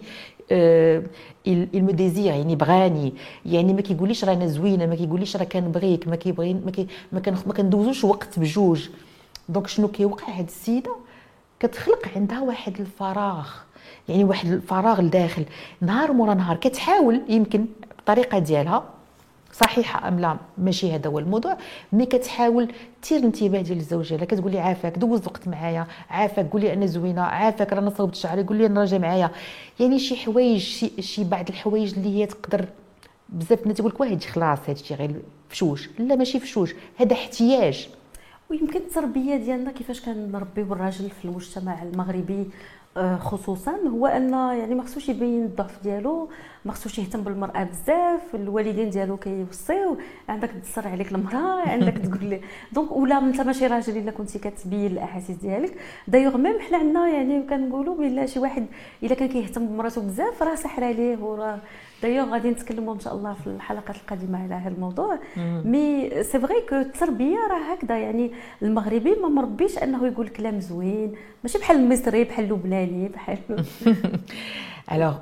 آه 0.52 1.02
il 1.46 1.68
me 1.68 1.90
désire 1.90 2.24
يعني 2.26 2.56
بغاني 2.56 3.12
يعني 3.46 3.72
ما 3.74 3.80
كيقوليش 3.80 4.24
راه 4.24 4.32
أنا 4.32 4.46
زوينة 4.46 4.86
ما 4.86 4.94
كيقوليش 4.94 5.36
راه 5.36 5.44
كنبغيك 5.44 6.08
ما 6.08 6.16
كيبغي 6.16 6.54
ما, 6.54 6.72
ما, 7.46 7.52
كندوزوش 7.52 8.04
وقت 8.04 8.38
بجوج. 8.38 8.88
donc 9.48 9.66
شنو 9.66 9.88
كيوقع؟ 9.88 10.28
هاد 10.32 10.46
السيدة 10.46 10.96
كتخلق 11.60 12.08
عندها 12.16 12.40
واحد 12.40 12.80
الفراغ 12.80 13.48
يعني 14.08 14.24
واحد 14.24 14.52
الفراغ 14.52 15.00
لداخل. 15.00 15.44
نهار 15.80 16.12
مورا 16.12 16.34
نهار 16.34 16.56
كتحاول 16.56 17.20
يمكن 17.28 17.66
بالطريقة 17.96 18.38
ديالها 18.38 18.84
صحيحة 19.54 20.08
أم 20.08 20.20
لا؟ 20.20 20.36
ماشي 20.58 20.94
هذا 20.94 21.10
هو 21.10 21.18
الموضوع. 21.18 21.56
ملي 21.92 22.06
كتحاول 22.06 22.72
تثير 23.02 23.18
الانتباه 23.18 23.60
ديال 23.60 23.78
الزوج 23.78 24.08
ديالها 24.08 24.24
كتقول 24.24 24.52
لي 24.52 24.58
عافاك 24.58 24.98
دوز 24.98 25.26
وقت 25.26 25.48
معايا 25.48 25.86
عافاك 26.10 26.50
قول 26.50 26.60
لي 26.60 26.72
أنا 26.72 26.86
زوينة 26.86 27.22
عافاك 27.22 27.72
رانا 27.72 27.90
صوبت 27.90 28.14
شعري 28.14 28.42
قول 28.42 28.56
لي 28.56 28.66
أنا 28.66 28.80
راجع 28.80 28.98
معايا. 28.98 29.30
يعني 29.80 29.98
شي 29.98 30.16
حوايج 30.16 30.60
شي, 30.60 31.02
شي 31.02 31.24
بعض 31.24 31.48
الحوايج 31.48 31.94
اللي 31.94 32.18
هي 32.18 32.26
تقدر 32.26 32.64
بزاف 33.28 33.62
الناس 33.62 33.76
تقول 33.76 33.90
لك 33.90 34.00
واه 34.00 34.18
خلاص 34.18 34.58
هادشي 34.68 34.94
غير 34.94 35.22
فشوش. 35.48 35.88
لا 35.98 36.16
ماشي 36.16 36.40
فشوش 36.40 36.74
هذا 36.96 37.12
احتياج. 37.12 37.88
ويمكن 38.50 38.78
التربية 38.78 39.36
ديالنا 39.36 39.72
كيفاش 39.72 40.00
كنربيو 40.00 40.72
الراجل 40.72 41.10
في 41.10 41.24
المجتمع 41.24 41.82
المغربي؟ 41.82 42.50
خصوصا 43.18 43.72
هو 43.88 44.06
أن 44.06 44.32
يعني 44.32 44.74
ما 44.74 44.82
خصوش 44.82 45.08
يبين 45.08 45.44
الضعف 45.44 45.82
ديالو 45.82 46.28
ما 46.64 46.72
خصوش 46.72 46.98
يهتم 46.98 47.20
بالمرأة 47.22 47.64
بزاف 47.64 48.34
الوالدين 48.34 48.90
ديالو 48.90 49.16
كيوصيو 49.16 49.96
عندك 50.28 50.50
تسحر 50.62 50.88
عليك 50.88 51.12
المرأة 51.12 51.68
عندك 51.68 51.98
تقول 51.98 52.24
لي. 52.24 52.40
Donc 52.72 52.92
ولا 52.92 53.18
أنت 53.18 53.40
ماشي 53.40 53.66
راجل 53.66 53.96
إلا 53.96 54.10
كنتي 54.10 54.38
كتبين 54.38 54.86
الأحاسيس 54.86 55.36
ديالك. 55.36 55.78
D'ailleurs 56.08 56.36
même 56.36 56.60
حنا 56.60 56.78
عندنا 56.78 57.08
يعني 57.08 57.42
كنقولوا 57.42 57.94
بلا 57.96 58.26
شي 58.26 58.38
واحد 58.38 58.66
إلا 59.02 59.14
كان 59.14 59.28
كيهتم 59.28 59.66
بمرأته 59.66 60.00
بزاف 60.00 60.42
راه 60.42 60.54
سحر 60.54 60.84
عليه 60.84 61.18
وراه 61.18 61.58
دايوغ 62.04 62.32
غادي 62.32 62.50
نتكلموا 62.50 62.94
إن 62.94 63.00
شاء 63.00 63.14
الله 63.14 63.34
في 63.34 63.46
الحلقات 63.46 63.96
القادمة 63.96 64.42
على 64.42 64.54
هذا 64.54 64.68
الموضوع. 64.74 65.18
Mais 65.64 66.10
c'est 66.22 66.40
vrai 66.40 66.60
que 66.68 66.74
التربية 66.76 67.36
راه 67.50 67.72
هكذا 67.72 67.98
يعني 67.98 68.32
المغربي 68.62 69.14
ما 69.14 69.28
مربيش 69.28 69.78
أنه 69.78 70.06
يقول 70.06 70.28
كلام 70.28 70.60
زوين 70.60 71.14
ماشي 71.42 71.58
بحال 71.58 71.76
المصري 71.76 72.24
بحال 72.24 72.44
اللبناني 72.44 73.08
بحال 73.08 73.38
alors 74.92 75.14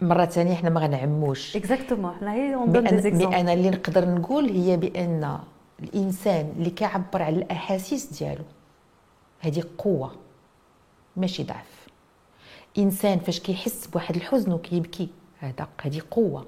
مرة 0.00 0.24
ثانية 0.24 0.54
حنا 0.54 0.70
ما 0.70 0.80
غنعموش. 0.80 1.56
Exactement 1.56 2.14
حنا 2.14 2.32
هي 2.32 2.54
on 2.54 2.72
dit 2.72 3.26
أنا 3.26 3.52
اللي 3.52 3.70
نقدر 3.70 4.08
نقول 4.08 4.48
هي 4.48 4.76
بأن 4.76 5.38
الإنسان 5.82 6.52
اللي 6.58 6.70
كيعبر 6.70 7.22
على 7.22 7.36
الأحاسيس 7.36 8.18
ديالو 8.18 8.44
هذه 9.40 9.64
قوة 9.78 10.12
ماشي 11.16 11.42
ضعف. 11.42 11.81
إنسان 12.78 13.18
فاش 13.18 13.40
كيحس 13.40 13.86
بواحد 13.86 14.16
الحزن 14.16 14.52
وكيبكي 14.52 15.08
هذا 15.38 15.68
هذه 15.82 16.02
قوة. 16.10 16.46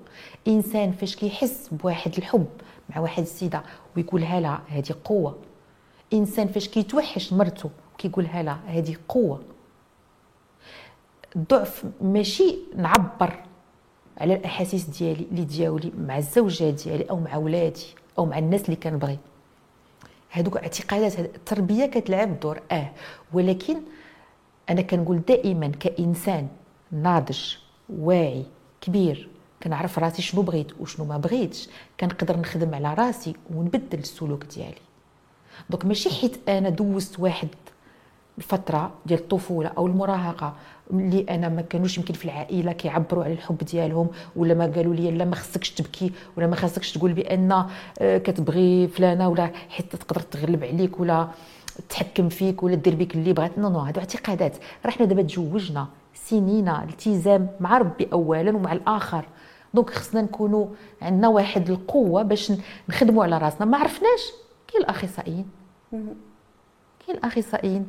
إنسان 0.48 0.92
فاش 0.92 1.16
كيحس 1.16 1.68
بواحد 1.72 2.16
الحب 2.18 2.46
مع 2.90 2.98
واحد 2.98 3.22
السيدة 3.22 3.62
ويقولها 3.96 4.40
لها 4.40 4.62
هذه 4.68 4.94
قوة. 5.04 5.38
إنسان 6.12 6.48
فاش 6.48 6.68
كيتوحش 6.68 7.32
مرته 7.32 7.70
وكيقولها 7.94 8.42
لها 8.42 8.60
هذه 8.66 8.96
قوة. 9.08 9.42
الضعف 11.36 11.84
ماشي 12.00 12.58
نعبر 12.76 13.42
على 14.18 14.34
الأحاسيس 14.34 14.84
ديالي 14.84 15.26
اللي 15.30 15.44
دياولي 15.44 15.92
مع 15.98 16.18
الزوجة 16.18 16.70
ديالي 16.70 17.04
أو 17.10 17.20
مع 17.20 17.36
ولادي 17.36 17.86
أو 18.18 18.26
مع 18.26 18.38
الناس 18.38 18.64
اللي 18.64 18.76
كنبغي. 18.76 19.18
هذوك 20.30 20.56
اعتقادات 20.56 21.18
التربية 21.18 21.86
كتلعب 21.86 22.40
دور 22.40 22.60
آه. 22.72 22.90
ولكن 23.32 23.76
أنا 24.70 24.82
كنقول 24.82 25.20
دائما 25.28 25.68
كإنسان 25.68 26.48
ناضج 26.92 27.40
واعي 27.88 28.44
كبير 28.80 29.28
كنعرف 29.62 29.98
راسي 29.98 30.22
شنو 30.22 30.42
بغيت 30.42 30.80
وشنو 30.80 31.06
ما 31.06 31.18
بغيتش 31.18 31.68
كنقدر 32.00 32.38
نخدم 32.40 32.74
على 32.74 32.94
راسي 32.94 33.34
ونبدل 33.54 33.98
السلوك 33.98 34.44
ديالي. 34.44 34.74
دونك 35.70 35.84
ماشي 35.84 36.10
حيت 36.10 36.48
أنا 36.48 36.68
دوزت 36.68 37.20
واحد 37.20 37.48
الفترة 38.38 38.92
ديال 39.06 39.20
الطفولة 39.20 39.68
أو 39.68 39.86
المراهقة 39.86 40.54
اللي 40.90 41.26
أنا 41.30 41.48
ما 41.48 41.62
كانوش 41.62 41.98
يمكن 41.98 42.14
في 42.14 42.24
العائلة 42.24 42.72
كيعبروا 42.72 43.24
على 43.24 43.32
الحب 43.32 43.58
ديالهم 43.58 44.08
ولا 44.36 44.54
ما 44.54 44.66
قالوا 44.66 44.94
لي 44.94 45.10
لا 45.10 45.24
ما 45.24 45.34
خصكش 45.34 45.70
تبكي 45.70 46.12
ولا 46.36 46.46
ما 46.46 46.56
خصكش 46.56 46.92
تقول 46.92 47.12
بأن 47.12 47.66
آه، 48.00 48.18
كتبغي 48.18 48.88
فلانة 48.88 49.28
ولا 49.28 49.50
حتى 49.68 49.96
تقدر 49.96 50.20
تغلب 50.20 50.64
عليك 50.64 51.00
ولا 51.00 51.28
تحكم 51.88 52.28
فيك 52.28 52.62
ولا 52.62 52.74
دير 52.74 52.94
بك 52.94 53.14
اللي 53.14 53.32
بغات. 53.32 53.58
Non 53.58 53.68
non 53.68 53.78
هادو 53.78 54.00
اعتقادات. 54.00 54.56
راه 54.84 54.90
حنا 54.90 55.06
دابا 55.06 55.22
تزوجنا 55.22 55.86
سنين 56.14 56.68
التزام 56.68 57.48
مع 57.60 57.78
ربي 57.78 58.08
اولا 58.12 58.56
ومع 58.56 58.72
الآخر. 58.72 59.24
Donc 59.74 59.90
خصنا 59.90 60.22
نكونوا 60.22 60.66
عندنا 61.02 61.28
واحد 61.28 61.70
القوة 61.70 62.22
باش 62.22 62.52
نخدموا 62.88 63.24
على 63.24 63.38
راسنا. 63.38 63.66
ما 63.66 63.78
عرفناش. 63.78 64.32
كاين 64.68 64.82
الأخصائيين. 64.82 65.50
كاين 67.06 67.18
الأخصائيين. 67.18 67.88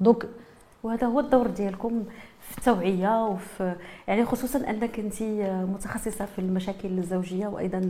Donc 0.00 0.28
وهذا 0.82 1.06
هو 1.06 1.20
الدور 1.20 1.46
ديالكم. 1.46 2.04
في 2.50 2.58
التوعية 2.58 3.26
وفي 3.26 3.74
يعني 4.08 4.24
خصوصا 4.24 4.70
أنك 4.70 4.98
انت 4.98 5.22
متخصصة 5.72 6.24
في 6.24 6.38
المشاكل 6.38 6.98
الزوجية 6.98 7.46
وأيضا 7.46 7.80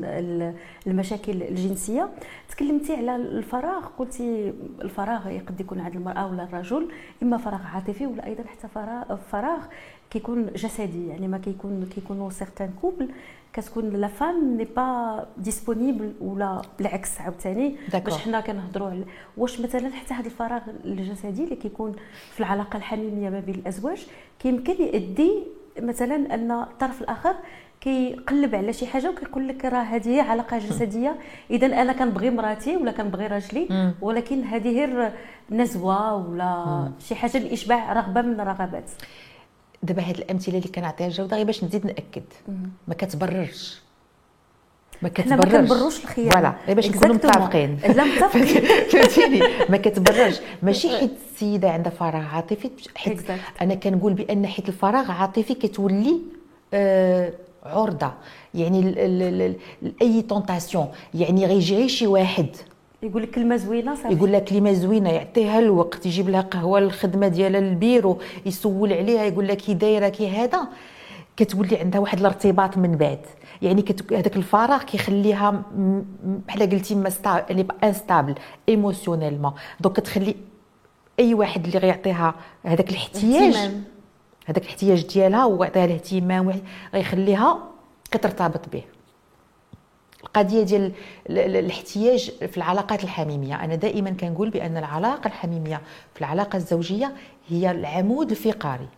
المشاكل 0.86 1.42
الجنسية. 1.42 2.08
تكلمتي 2.48 2.96
على 2.96 3.16
الفراغ 3.16 3.86
قلتي 3.98 4.54
الفراغ 4.82 5.38
قد 5.38 5.60
يكون 5.60 5.80
عند 5.80 5.96
المرأة 5.96 6.26
ولا 6.26 6.42
الرجل 6.42 6.88
إما 7.22 7.36
فراغ 7.36 7.60
عاطفي 7.74 8.06
ولا 8.06 8.26
أيضا 8.26 8.44
حتى 8.44 8.68
فراغ 9.32 9.58
كيكون 10.10 10.46
جسدي 10.46 11.08
يعني 11.08 11.28
ما 11.28 11.38
كيكون 11.38 11.88
كيكونوا 11.94 12.30
certains 12.30 12.70
couples 12.80 13.08
كتكون 13.52 13.90
la 13.90 14.06
femme 14.06 14.56
n'est 14.56 14.64
pas 14.64 15.26
disponible 15.36 16.12
ولا 16.20 16.62
بالعكس 16.78 17.20
عاوتاني. 17.20 17.76
باش 18.04 18.18
حنا 18.18 18.40
كنهضروا 18.40 18.88
على 18.88 19.04
واش 19.36 19.60
مثلا 19.60 19.90
حتى 19.90 20.14
هذا 20.14 20.26
الفراغ 20.26 20.60
الجسدي 20.84 21.44
اللي 21.44 21.56
كيكون 21.56 21.92
في 22.32 22.40
العلاقة 22.40 22.76
الحميمية 22.76 23.30
ما 23.30 23.40
بين 23.40 23.54
الأزواج 23.54 24.06
كيمكن 24.38 24.72
يؤدي 24.82 25.32
مثلا 25.80 26.34
أن 26.34 26.50
الطرف 26.52 27.02
الآخر 27.02 27.34
كيقلب 27.80 28.54
على 28.54 28.72
شي 28.72 28.86
حاجة 28.86 29.10
وكيقول 29.10 29.48
لك 29.48 29.64
راه 29.64 29.82
هذه 29.82 30.08
هي 30.08 30.20
علاقة 30.20 30.58
جسدية 30.58 31.16
اذا 31.50 31.66
أنا 31.66 31.92
كنبغي 31.92 32.30
مراتي 32.30 32.76
ولا 32.76 32.92
كنبغي 32.92 33.26
راجلي 33.26 33.92
ولكن 34.02 34.42
هذه 34.42 34.74
غير 34.74 35.12
نزوة 35.50 36.14
ولا 36.14 36.88
شي 37.00 37.14
حاجة 37.14 37.38
لإشباع 37.38 37.92
رغبة 37.92 38.22
من 38.22 38.40
الرغبات 38.40 38.90
دابا 39.82 40.02
هاد 40.02 40.16
الأمثلة 40.18 40.58
اللي 40.58 40.68
كنعطيها 40.68 41.08
جوده 41.08 41.36
غير 41.36 41.46
باش 41.46 41.64
نزيد 41.64 41.86
نأكد. 41.86 42.22
ما 42.88 42.94
كتبررش. 42.94 43.80
ما 45.02 45.08
كتبررش 45.08 45.52
ما 45.52 45.60
كنبروش 45.60 46.04
الخيانه 46.04 46.30
فوالا. 46.30 46.54
غير 46.66 46.76
باش 46.76 46.88
نكونوا 46.88 47.14
متفقين. 47.14 47.78
لا 47.96 48.04
متفقين. 48.04 48.64
فهمتيني. 48.90 49.40
ما 49.68 49.76
كتبررش. 49.76 50.40
ماشي 50.62 50.88
حيت 50.98 51.12
السيدة 51.32 51.70
عندها 51.70 51.92
فراغ 51.92 52.22
عاطفي 52.34 52.70
حيت 52.96 53.22
أنا 53.60 53.74
كنقول 53.74 54.12
بأن 54.12 54.46
حيت 54.46 54.68
الفراغ 54.68 55.04
العاطفي 55.04 55.54
كتولي 55.54 56.20
آه 56.74 57.32
عرضة. 57.64 58.12
يعني 58.54 58.80
لاي 59.82 60.22
طونطاسيون 60.22 60.88
يعني 61.14 61.46
غيجي 61.46 61.76
غير 61.76 61.88
شي 61.88 62.06
واحد. 62.06 62.46
يقول 63.02 63.22
لك 63.22 63.30
كلمة 63.30 63.56
زوينة 63.56 63.94
صافي. 63.94 64.14
يقول 64.14 64.32
لك 64.32 64.44
كلمة 64.44 64.72
زوينة 64.72 65.10
يعطيها 65.10 65.58
الوقت 65.58 66.06
يجيب 66.06 66.28
لها 66.28 66.40
قهوة 66.40 66.80
للخدمة 66.80 67.28
ديالها 67.28 67.60
للبيرو 67.60 68.18
يسول 68.46 68.92
عليها 68.92 69.24
يقول 69.24 69.48
لك 69.48 69.56
كي 69.56 69.74
دايرة 69.74 70.08
كي 70.08 70.28
هذا. 70.28 70.68
كتولي 71.36 71.76
عندها 71.76 72.00
واحد 72.00 72.18
الارتباط 72.18 72.76
من 72.76 72.96
بعد. 72.96 73.20
يعني 73.62 73.84
هذاك 74.12 74.36
الفراغ 74.36 74.82
كيخليها 74.82 75.62
بحال 76.48 76.70
قلتي 76.70 76.94
ما 76.94 77.10
يعني 77.26 77.66
instable 77.84 78.34
émotionnellement 78.68 79.52
donc 79.80 79.96
كتخلي 79.96 80.36
أي 81.20 81.34
واحد 81.34 81.64
اللي 81.64 81.78
غيعطيها 81.78 82.34
هذاك 82.62 82.90
الاحتياج 82.90 83.54
هذاك 84.46 84.62
الاحتياج 84.62 85.06
ديالها 85.06 85.44
ويعطيها 85.44 85.84
الاهتمام 85.84 86.60
غيخليها 86.94 87.58
كترتبط 88.10 88.68
به. 88.72 88.82
القضية 90.24 90.62
ديال 90.62 90.92
الاحتياج 91.30 92.30
في 92.30 92.56
العلاقات 92.56 93.04
الحميمية. 93.04 93.64
أنا 93.64 93.74
دائما 93.74 94.10
كنقول 94.10 94.50
بأن 94.50 94.76
العلاقة 94.76 95.28
الحميمية 95.28 95.80
في 96.14 96.20
العلاقة 96.20 96.56
الزوجية 96.56 97.12
هي 97.48 97.70
العمود 97.70 98.30
الفقري 98.30 98.88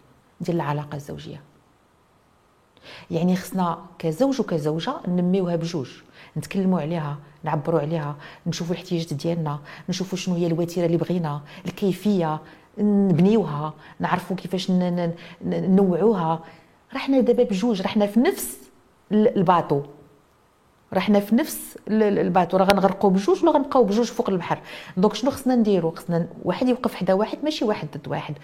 ديال 0.40 0.56
العلاقة 0.56 0.96
الزوجية. 0.96 1.40
يعني 3.10 3.36
خصنا 3.36 3.78
كزوج 3.98 4.40
وكزوجة 4.40 4.94
ننميوها 5.08 5.56
بجوج 5.56 5.90
نتكلموا 6.36 6.80
عليها 6.80 7.16
نعبروا 7.44 7.80
عليها 7.80 8.16
نشوفوا 8.46 8.74
الاحتياجات 8.74 9.14
ديالنا 9.14 9.58
نشوفوا 9.88 10.18
شنو 10.18 10.34
هي 10.34 10.46
الوتيرة 10.46 10.86
اللي 10.86 10.96
بغينا 10.96 11.40
الكيفية 11.66 12.40
نبنيوها 12.78 13.74
نعرفوا 14.00 14.36
كيفاش 14.36 14.70
نوعوها 15.44 16.40
رحنا 16.94 17.20
دابا 17.20 17.42
بجوج 17.42 17.82
رحنا 17.82 18.06
في 18.06 18.20
نفس 18.20 18.58
ال 19.12 19.21
bateau. 19.21 19.82
رحنا 20.94 21.20
في 21.20 21.34
نفس 21.34 21.78
ال 21.88 21.98
bateau 21.98 22.56
راه 22.56 22.64
غنغرقوا 22.64 23.10
بجوج 23.10 23.42
ولا 23.42 23.52
غنبقاو 23.52 23.84
بجوج 23.84 24.06
فوق 24.06 24.30
البحر. 24.30 24.58
Donc 24.96 25.14
شنو 25.14 25.30
خصنا 25.30 25.54
نديرو؟ 25.54 25.90
خصنا 25.90 26.26
واحد 26.44 26.68
يوقف 26.68 26.94
حدا 26.94 27.14
واحد 27.14 27.38
ماشي 27.44 27.64
واحد 27.64 27.88
ضد 27.96 28.08
واحد. 28.08 28.34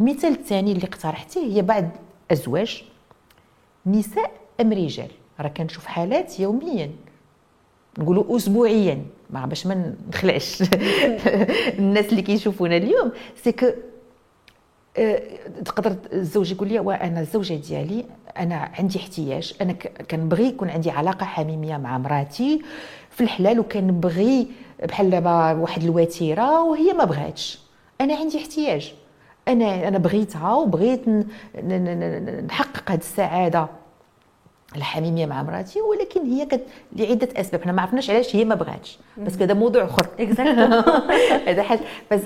المثال 0.00 0.30
الثاني 0.32 0.72
اللي 0.72 0.84
اقترحتيه 0.84 1.40
هي 1.40 1.62
بعض 1.62 1.88
ازواج 2.32 2.84
نساء 3.86 4.30
أم 4.60 4.72
رجال. 4.72 5.10
راه 5.40 5.48
كنشوف 5.48 5.86
حالات 5.86 6.40
يوميا. 6.40 6.90
نقولوا 7.98 8.36
اسبوعيا. 8.36 9.02
ما 9.30 9.46
باش 9.46 9.66
ما 9.66 9.94
نخلعش. 10.08 10.62
الناس 11.78 12.06
اللي 12.06 12.22
كيشوفونا 12.22 12.76
اليوم 12.76 13.12
سي 13.44 13.54
تقدر 15.64 15.96
الزوج 16.12 16.52
يقول 16.52 16.68
لي 16.68 16.78
وأنا 16.78 17.20
الزوجة 17.20 17.54
ديالي 17.54 18.04
أنا 18.38 18.70
عندي 18.78 18.98
احتياج 18.98 19.54
أنا 19.60 19.72
كنبغي 20.10 20.44
يكون 20.44 20.70
عندي 20.70 20.90
علاقة 20.90 21.24
حميمية 21.24 21.76
مع 21.76 21.98
مراتي 21.98 22.62
في 23.10 23.20
الحلال 23.20 23.60
وكنبغي 23.60 24.48
بحال 24.82 25.10
دابا 25.10 25.52
واحد 25.52 25.82
الوتيرة 25.82 26.62
وهي 26.62 26.92
ما 26.92 27.04
بغاتش. 27.04 27.58
أنا 28.00 28.16
عندي 28.16 28.38
احتياج. 28.38 28.94
أنا 29.48 29.88
أنا 29.88 29.98
بغيتها 29.98 30.54
وبغيت 30.54 31.08
نحقق 32.46 32.90
هذه 32.90 32.98
السعادة 32.98 33.66
الحميمية 34.76 35.26
مع 35.26 35.42
مراتي. 35.42 35.80
ولكن 35.80 36.26
هي 36.26 36.46
كد 36.46 36.60
لعدة 36.96 37.28
أسباب. 37.36 37.62
حنا 37.62 37.72
ما 37.72 37.82
عرفناش 37.82 38.10
علاش 38.10 38.36
هي 38.36 38.44
ما 38.44 38.54
بغاتش. 38.54 38.98
بس 39.18 39.36
هذا 39.42 39.54
موضوع 39.54 39.84
آخر. 39.84 40.06
هذا 41.48 41.62
حاجة. 41.62 41.80
بس 42.10 42.20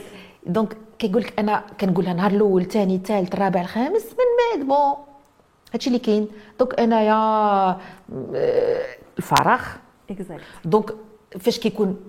donc 0.47 0.77
كيقول 0.99 1.23
لك 1.23 1.39
أنا 1.39 1.65
كنقول 1.81 2.05
لها 2.05 2.13
نهار 2.15 2.31
الأول 2.31 2.63
الثاني 2.63 2.95
الثالث 2.97 3.35
الرابع 3.35 3.61
الخامس 3.61 4.05
من 4.05 4.59
بعد 4.59 4.67
bon 4.69 4.95
هادشي 5.73 5.87
اللي 5.89 5.99
كاين. 5.99 6.29
Donc 6.59 6.81
أنايا 6.81 7.13
آه، 7.15 8.87
الفراغ. 9.19 9.63
Donc 10.65 10.91
فاش 11.41 11.59
كيكون 11.59 12.01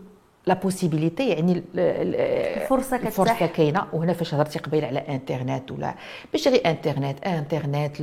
لا 0.48 0.54
بوسيبيليتي 0.54 1.30
يعني 1.30 1.64
الفرصة 1.76 2.98
كتاح 2.98 3.08
الفرصة 3.08 3.46
كاينة. 3.46 3.88
وهنا 3.94 4.14
فاش 4.14 4.34
هضرتي 4.34 4.60
قبيل 4.60 4.86
على 4.86 5.00
إنترنت 5.00 5.72
ولا 5.72 5.96
ماشي 6.34 6.50
غير 6.50 6.62
إنترنت 6.66 7.28
إنترنت 7.28 7.98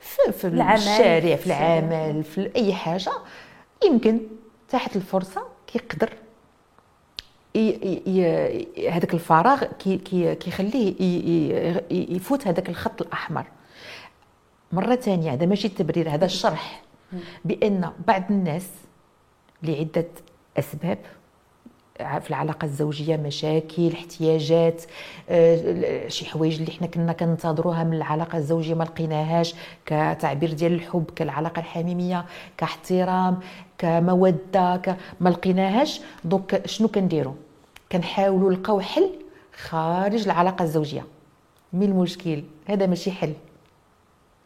في, 0.00 0.32
في 0.32 0.46
الشارع 0.46 1.36
في 1.36 1.46
العمل 1.46 2.24
في 2.24 2.50
أي 2.56 2.72
حاجة 2.72 3.12
يمكن 3.86 4.20
تحت 4.68 4.96
الفرصة 4.96 5.42
كيقدر 5.66 6.10
هذاك 8.90 9.14
الفراغ 9.14 9.64
كيخليه 10.34 10.94
يفوت 11.90 12.46
هذاك 12.46 12.68
الخط 12.68 13.02
الأحمر. 13.02 13.44
مرة 14.72 14.94
ثانية 14.94 15.32
هذا 15.32 15.46
ماشي 15.46 15.68
التبرير 15.68 16.10
هذا 16.10 16.24
الشرح. 16.24 16.82
بأن 17.44 17.90
بعض 18.06 18.22
الناس 18.30 18.68
لعدة 19.62 20.06
أسباب 20.58 20.98
في 21.98 22.30
العلاقة 22.30 22.64
الزوجية 22.64 23.16
مشاكل 23.16 23.92
احتياجات 23.92 24.82
آه، 25.28 26.08
شي 26.08 26.26
حوايج 26.26 26.60
اللي 26.60 26.72
حنا 26.72 26.86
كنا 26.86 27.12
كننتظروها 27.12 27.84
من 27.84 27.94
العلاقة 27.94 28.38
الزوجية 28.38 28.74
ما 28.74 28.84
لقيناهاش 28.84 29.54
كتعبير 29.86 30.52
ديال 30.52 30.72
الحب 30.72 31.04
كالعلاقة 31.16 31.60
الحميمية 31.60 32.24
كاحترام 32.56 33.40
كمودة. 33.78 34.96
ما 35.20 35.28
لقيناهاش. 35.28 36.00
دونك 36.24 36.66
شنو 36.66 36.88
كنديروا 36.88 37.34
كنحاولوا 37.92 38.50
نلقاو 38.50 38.80
حل 38.80 39.10
خارج 39.56 40.24
العلاقة 40.24 40.62
الزوجية. 40.62 41.06
مي 41.72 41.84
المشكل؟ 41.84 42.42
هذا 42.66 42.86
ماشي 42.86 43.10
حل. 43.10 43.32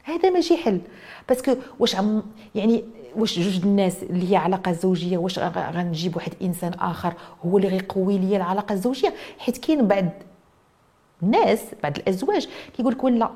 هذا 0.03 0.31
ماشي 0.31 0.57
حل. 0.57 0.81
Parce 1.29 1.46
que 1.46 1.57
واش 1.79 1.97
عم 1.97 2.23
يعني 2.55 2.85
واش 3.17 3.39
جوج 3.39 3.63
الناس 3.63 4.03
اللي 4.03 4.33
هي 4.33 4.37
علاقة 4.37 4.73
زوجية 4.73 5.19
واش 5.19 5.39
غنجيب 5.39 6.17
واحد 6.17 6.33
إنسان 6.43 6.73
آخر 6.75 7.15
هو 7.47 7.57
اللي 7.57 7.69
غيقوي 7.69 8.19
لي 8.19 8.37
العلاقة 8.37 8.73
الزوجية؟ 8.73 9.15
حيت 9.39 9.59
كاين 9.59 9.89
بعض 9.89 10.09
الناس 11.23 11.61
بعض 11.83 11.97
الأزواج 11.97 12.49
كيقول 12.77 12.93
لك 12.93 13.05
ولا. 13.05 13.31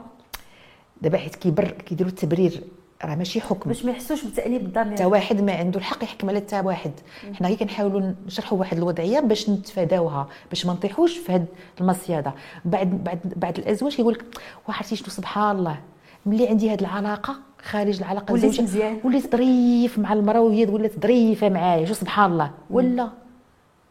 دابا 1.02 1.18
حيت 1.18 1.36
كيبر 1.36 1.70
كيديروا 1.70 2.10
التبرير 2.10 2.62
راه 3.04 3.14
ماشي 3.14 3.40
حكم. 3.40 3.68
باش 3.68 3.84
ما 3.84 3.90
يحسوش 3.90 4.24
بتأنيب 4.24 4.62
الضمير. 4.62 4.92
حتى 4.92 5.04
واحد 5.04 5.40
ما 5.40 5.52
عنده 5.52 5.78
الحق 5.78 6.04
يحكم 6.04 6.28
على 6.28 6.40
حتى 6.40 6.60
واحد. 6.60 6.92
حنا 7.34 7.48
غير 7.48 7.56
كنحاولوا 7.56 8.12
نشرحوا 8.26 8.58
واحد 8.58 8.76
الوضعية 8.76 9.20
باش 9.20 9.50
نتفاداوها 9.50 10.28
باش 10.50 10.66
ما 10.66 10.72
نطيحوش 10.72 11.16
في 11.16 11.32
هاد 11.32 11.46
المصيادة. 11.80 12.34
بعد 12.64 13.04
بعد 13.04 13.18
بعد 13.36 13.58
الأزواج 13.58 13.94
كيقول 13.94 14.14
لك 14.14 14.24
وعرفتي 14.68 14.96
شنو 14.96 15.08
سبحان 15.08 15.56
الله. 15.56 15.78
ملي 16.26 16.48
عندي 16.48 16.72
هاد 16.72 16.80
العلاقة 16.80 17.36
خارج 17.62 17.98
العلاقة 17.98 18.32
وليت 18.32 18.60
مزيان. 18.60 19.00
وليت 19.04 19.32
ظريف 19.32 19.98
مع 19.98 20.12
المرأة 20.12 20.40
وهي 20.40 20.66
ولات 20.66 21.00
ظريفة 21.00 21.48
معايا. 21.48 21.86
شو 21.86 21.94
سبحان 21.94 22.32
الله. 22.32 22.50
ولا. 22.70 23.08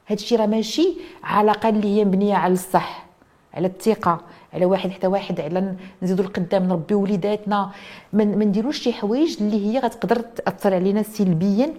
هاد 0.07 0.17
الشيء 0.19 0.39
راه 0.39 0.45
ماشي 0.45 0.97
علاقة 1.23 1.69
اللي 1.69 1.97
هي 1.97 2.05
مبنية 2.05 2.35
على 2.35 2.53
الصح 2.53 3.05
على 3.53 3.67
الثقة. 3.67 4.21
على 4.55 4.65
واحد 4.65 4.89
حتى 4.89 5.07
واحد 5.07 5.39
على 5.39 5.75
نزيدو 6.01 6.23
لقدام 6.23 6.63
نربي 6.63 6.95
وليداتنا. 6.95 7.71
ما 8.13 8.23
نديروش 8.23 8.79
شي 8.79 8.93
حوايج 8.93 9.37
اللي 9.43 9.65
هي 9.65 9.79
غتقدر 9.79 10.19
تأثر 10.19 10.73
علينا 10.73 11.03
سلبيا 11.03 11.73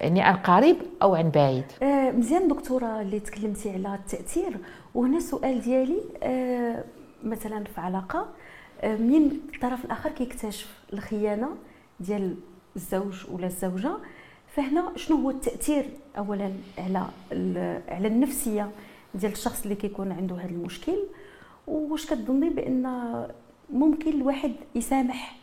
يعني 0.00 0.20
عن 0.22 0.36
قريب 0.36 0.76
أو 1.02 1.14
عن 1.14 1.30
بعيد. 1.30 1.64
آه 1.82 2.10
مزيان 2.10 2.48
دكتورة 2.48 3.00
اللي 3.00 3.20
تكلمتي 3.20 3.70
على 3.70 3.94
التأثير. 3.94 4.56
وهنا 4.94 5.16
السؤال 5.16 5.60
ديالي 5.60 6.00
آه 6.22 6.84
مثلا 7.24 7.64
في 7.64 7.80
علاقة 7.80 8.26
آه، 8.80 8.96
من 8.96 9.30
الطرف 9.54 9.84
الآخر 9.84 10.10
كيكتشف 10.10 10.74
الخيانة 10.92 11.48
ديال 12.00 12.34
الزوج 12.76 13.14
ولا 13.32 13.46
الزوجة؟ 13.46 13.92
فهنا 14.56 14.92
شنو 14.96 15.16
هو 15.16 15.30
التأثير 15.30 15.84
اولا 16.18 16.52
على 16.78 17.06
على 17.88 18.08
النفسية 18.08 18.70
ديال 19.14 19.32
الشخص 19.32 19.62
اللي 19.62 19.74
كيكون 19.74 20.12
عنده 20.12 20.36
هذا 20.36 20.50
المشكل؟ 20.50 20.96
واش 21.68 22.06
كتظني 22.06 22.50
بأن 22.50 22.84
ممكن 23.72 24.10
الواحد 24.20 24.52
يسامح 24.74 25.36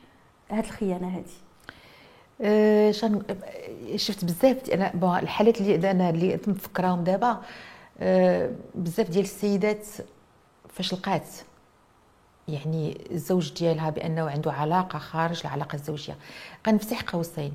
هذه 0.50 0.66
الخيانة 0.66 1.08
هذه 1.08 1.24
أه 2.42 2.92
شفت 3.96 4.26
بزاف 4.26 4.70
أنا 4.70 5.20
الحالات 5.20 5.62
اللي 5.62 5.92
أنا 5.92 6.10
اللي 6.10 6.40
مفكراهم 6.48 7.04
دابا 7.04 7.42
أه 8.00 8.52
بزاف 8.76 9.10
ديال 9.10 9.24
السيدات 9.24 9.88
فاش 10.70 10.94
لقات 10.94 11.28
يعني 12.48 12.98
الزوج 13.12 13.54
ديالها 13.54 13.90
بأنه 13.90 14.30
عنده 14.30 14.52
علاقة 14.52 15.00
خارج 15.00 15.42
العلاقة 15.46 15.76
الزوجية. 15.76 16.16
غنفتح 16.68 17.02
قوسين. 17.02 17.54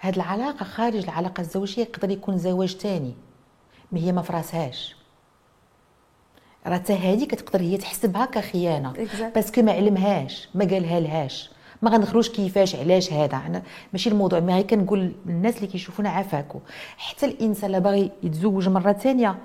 هاد 0.00 0.14
العلاقة 0.14 0.64
خارج 0.64 0.96
العلاقة 0.96 1.40
الزوجية 1.40 1.82
يقدر 1.82 2.10
يكون 2.10 2.38
زواج 2.38 2.76
تاني 2.76 3.14
ما 3.92 3.98
هي 3.98 4.12
ما 4.12 4.22
فراسهاش. 4.22 4.96
راه 6.66 6.74
حتى 6.74 6.92
هذه 6.92 7.24
كتقدر 7.24 7.60
هي 7.60 7.76
تحسبها 7.76 8.24
كخيانة. 8.24 8.92
باسكو 9.34 9.62
ما 9.62 9.72
علمهاش 9.72 10.48
ما 10.54 10.64
قالها 10.64 11.00
لهاش. 11.00 11.50
ما 11.82 11.90
غندخلوش 11.90 12.28
كيفاش 12.28 12.76
علاش 12.76 13.12
هذا؟ 13.12 13.36
أنا 13.46 13.62
ماشي 13.92 14.10
الموضوع. 14.10 14.40
ما 14.40 14.54
غير 14.54 14.62
كنقول 14.62 15.12
للناس 15.26 15.56
اللي 15.56 15.66
كيشوفونا 15.66 16.10
عافاكو. 16.10 16.60
حتى 16.96 17.26
الإنسان 17.26 17.66
اللي 17.66 17.80
باغي 17.80 18.10
يتزوج 18.22 18.68
مرة 18.68 18.92
ثانية 18.92 19.38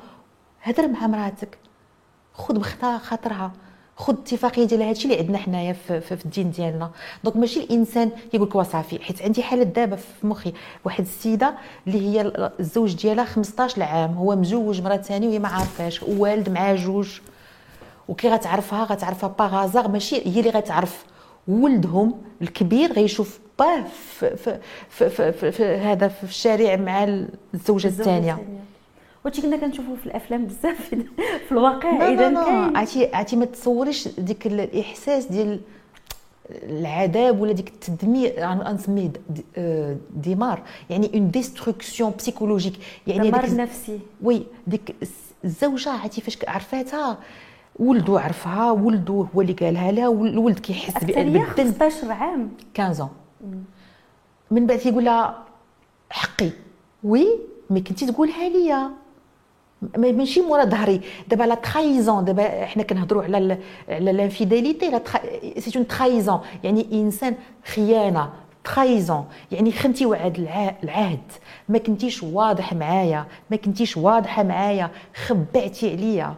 هضر 0.63 0.87
مع 0.87 1.07
مراتك 1.07 1.57
خذ 2.33 2.59
بخطا 2.59 2.97
خاطرها. 2.97 3.51
خذ 3.97 4.13
اتفاقية 4.13 4.63
ديال 4.63 4.81
هادشي 4.81 5.03
اللي 5.07 5.19
عندنا 5.19 5.37
حنايا 5.37 5.73
في, 5.73 6.01
في, 6.01 6.17
في 6.17 6.25
الدين 6.25 6.51
ديالنا. 6.51 6.91
دونك 7.23 7.35
ماشي 7.35 7.59
الإنسان 7.59 8.11
يقول 8.33 8.47
لك 8.47 8.61
صافي 8.61 9.03
حيت 9.03 9.21
عندي 9.21 9.43
حالة 9.43 9.63
دابا 9.63 9.95
في 9.95 10.27
مخي 10.27 10.53
واحد 10.85 11.03
السيدة 11.03 11.53
اللي 11.87 12.01
هي 12.01 12.31
الزوج 12.59 12.95
ديالها 12.95 13.25
15 13.25 13.83
عام 13.83 14.13
هو 14.13 14.35
مزوج 14.35 14.81
مرة 14.81 14.97
ثانية 14.97 15.27
وهي 15.27 15.39
ما 15.39 15.47
عارفاش 15.47 16.03
والد 16.03 16.49
معاه 16.49 16.75
جوج. 16.75 17.19
وكي 18.07 18.29
غتعرفها 18.29 18.83
غتعرفها 18.83 19.29
par 19.39 19.55
hasard 19.55 19.87
ماشي 19.87 20.15
هي 20.15 20.39
اللي 20.39 20.49
غتعرف 20.49 21.05
ولدهم 21.47 22.13
الكبير 22.41 22.93
غيشوف 22.93 23.39
باه 23.59 23.83
في, 24.19 24.35
في, 24.37 24.59
في, 24.89 25.09
في, 25.09 25.31
في, 25.31 25.51
في 25.51 25.63
هذا 25.65 26.07
في 26.07 26.23
الشارع 26.23 26.75
مع 26.75 27.03
الزوجة 27.53 27.87
الثانية. 27.87 28.37
وهادشي 29.27 29.41
كنا 29.41 29.57
كنشوفوه 29.57 29.95
في 29.95 30.05
الأفلام 30.05 30.45
بزاف 30.45 30.81
في 31.47 31.51
الواقع 31.51 32.07
إذا 32.13 32.43
كاين. 32.43 32.77
عرفتي 32.77 33.15
عرفتي 33.15 33.35
ما 33.35 33.45
تصوريش 33.45 34.07
ديك 34.07 34.47
الإحساس 34.47 35.25
ديال 35.25 35.59
العذاب 36.49 37.41
ولا 37.41 37.51
ديك 37.51 37.67
التدمير 37.69 38.33
غنسميه 38.39 39.11
دمار 40.15 40.61
يعني 40.89 41.11
une 41.13 41.31
destruction 41.31 42.13
psychologique 42.17 42.73
يعني 43.07 43.29
دمار 43.29 43.55
نفسي. 43.55 43.99
وي 44.23 44.43
ديك 44.67 44.95
الزوجة 45.45 45.89
عرفتي 45.89 46.21
فاش 46.21 46.37
عرفاتها 46.47 47.17
ولدو 47.75 48.17
عرفها 48.17 48.71
ولدو 48.71 49.27
هو 49.35 49.41
اللي 49.41 49.53
قالها 49.53 49.91
لها 49.91 50.07
والولد 50.07 50.59
كيحس 50.59 51.03
بالذنب 51.03 51.43
15 51.43 52.11
عام. 52.11 52.51
15 52.77 53.09
من 54.51 54.65
بعد 54.65 54.77
كيقول 54.77 55.05
لها 55.05 55.43
حقي. 56.09 56.49
Oui 57.03 57.27
مي 57.69 57.81
كنتي 57.81 58.05
تقولها 58.05 58.49
ليا. 58.49 59.06
ماشي 59.97 60.41
مورا 60.41 60.65
ظهري 60.65 61.01
دابا 61.27 61.43
la 61.43 61.55
trahison 61.55 62.25
دابا 62.25 62.65
حنا 62.65 62.83
كنهضروا 62.83 63.23
على 63.23 63.57
على 63.89 64.11
l'infidélité 64.11 64.89
là 64.89 65.01
c'est 65.59 65.77
une 65.77 65.87
trahison 65.87 66.39
يعني 66.63 66.87
انسان 66.93 67.35
خيانه 67.65 68.29
trahison 68.63 69.25
يعني 69.51 69.71
خنتي 69.71 70.05
وعد 70.05 70.37
العهد 70.83 71.31
ما 71.69 71.77
كنتيش 71.77 72.23
واضح 72.23 72.73
معايا 72.73 73.25
ما 73.51 73.57
كنتيش 73.57 73.97
واضحه 73.97 74.43
معايا 74.43 74.89
خبعتي 75.25 75.91
عليا 75.91 76.35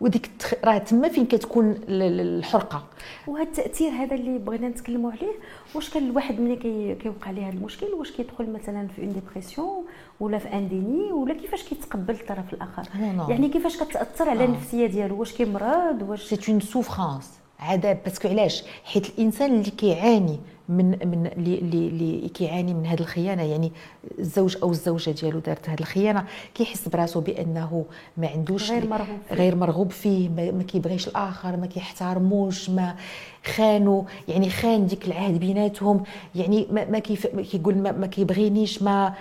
وديك 0.00 0.30
راه 0.64 0.78
تما 0.78 1.08
فين 1.08 1.26
كتكون 1.26 1.74
الحرقة. 1.88 2.82
وهذا 3.26 3.42
التأثير 3.42 3.90
هذا 3.90 4.14
اللي 4.14 4.38
بغينا 4.38 4.68
نتكلموا 4.68 5.10
عليه 5.12 5.32
واش 5.74 5.90
كان 5.90 6.06
الواحد 6.10 6.40
ملي 6.40 6.56
كي 6.56 6.94
كيوقع 6.94 7.30
ليه 7.30 7.48
هذا 7.48 7.52
المشكل 7.52 7.86
واش 7.86 8.10
كيدخل 8.10 8.50
مثلا 8.52 8.88
في 8.88 9.02
une 9.02 9.12
dépression 9.12 9.84
ولا 10.20 10.38
في 10.38 10.52
un 10.52 10.68
déni 10.68 11.12
ولا 11.12 11.34
كيفاش 11.34 11.62
كيتقبل 11.62 12.14
الطرف 12.14 12.52
الآخر؟ 12.52 12.82
يعني 13.28 13.48
كيفاش 13.48 13.76
كتأثر 13.82 14.28
على 14.28 14.44
النفسية 14.44 14.86
ديالو؟ 14.86 15.20
واش 15.20 15.32
كيمرض؟ 15.32 16.02
واش 16.08 16.22
c'est 16.34 16.52
une 16.52 16.60
souffrance 16.60 17.30
عذاب. 17.60 17.98
parce 18.04 18.19
que 18.19 18.28
علاش؟ 18.28 18.62
حيت 18.84 19.08
الإنسان 19.08 19.54
اللي 19.54 19.70
كيعاني 19.70 20.38
من 20.68 20.90
من 20.90 21.30
اللي 21.36 21.58
اللي 21.88 22.28
كيعاني 22.28 22.74
من 22.74 22.86
هذه 22.86 23.00
الخيانة 23.00 23.42
يعني 23.42 23.72
الزوج 24.18 24.56
أو 24.62 24.70
الزوجة 24.70 25.10
ديالو 25.10 25.38
دارت 25.38 25.68
هذه 25.68 25.80
الخيانة 25.80 26.24
كيحس 26.54 26.88
براسو 26.88 27.20
بأنه 27.20 27.84
ما 28.16 28.28
عندوش 28.28 28.70
غير 28.70 28.86
مرغوب 28.86 29.08
فيه, 29.28 29.34
غير 29.34 29.56
مرغوب 29.56 29.90
فيه 29.90 30.28
ما 30.28 30.62
كيبغيش 30.62 31.08
الآخر 31.08 31.56
ما 31.56 31.66
كيحترموش 31.66 32.70
ما 32.70 32.96
خانوا 33.44 34.02
يعني 34.28 34.50
خان 34.50 34.86
ديك 34.86 35.06
العهد 35.06 35.38
بيناتهم. 35.40 36.02
يعني 36.34 36.66
ما, 36.70 36.90
ما 36.90 36.98
كيف 36.98 37.26
كيقول 37.26 37.74
ما, 37.78 37.92
ما 37.92 38.06
كيبغينيش 38.06 38.82
ما 38.82 39.14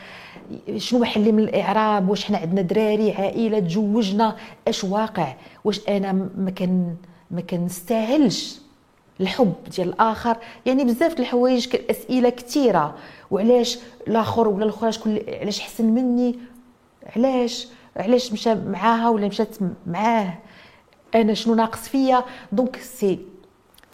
شنو 0.77 0.99
محلي 0.99 1.31
من 1.31 1.43
الإعراب؟ 1.43 2.09
واش 2.09 2.25
حنا 2.25 2.37
عندنا 2.37 2.61
دراري 2.61 3.11
عائلة 3.11 3.59
تزوجنا؟ 3.59 4.35
أش 4.67 4.83
واقع؟ 4.83 5.33
واش 5.63 5.89
أنا 5.89 6.11
ما 6.37 6.51
كان 6.51 6.95
ما 7.35 7.41
كنستاهلش 7.41 8.59
الحب 9.21 9.53
ديال 9.75 9.89
الآخر. 9.89 10.37
يعني 10.65 10.83
بزاف 10.83 11.19
الحوايج 11.19 11.75
أسئلة 11.89 12.29
كثيرة. 12.29 12.95
وعلاش 13.31 13.79
الآخر 14.07 14.47
ولا 14.47 14.63
الاخرى 14.63 14.91
شكون 14.91 15.19
علاش 15.27 15.59
حسن 15.59 15.85
مني؟ 15.85 16.39
علاش؟ 17.15 17.67
علاش 17.97 18.33
مشى 18.33 18.55
معاها 18.55 19.09
ولا 19.09 19.27
مشات 19.27 19.55
معاه؟ 19.87 20.33
أنا 21.15 21.33
شنو 21.33 21.55
ناقص 21.55 21.87
فيا؟ 21.87 22.23
donc 22.51 22.77
c'est 22.77 23.19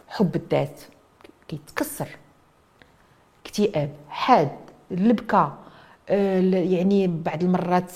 حب 0.08 0.36
الذات. 0.36 0.82
كيتكسر. 1.47 2.08
اكتئاب 3.45 3.89
حاد 4.10 4.58
البكاء 4.91 5.41
آه، 5.41 5.58
يعني 6.12 7.08
بعض 7.08 7.43
المرات 7.43 7.91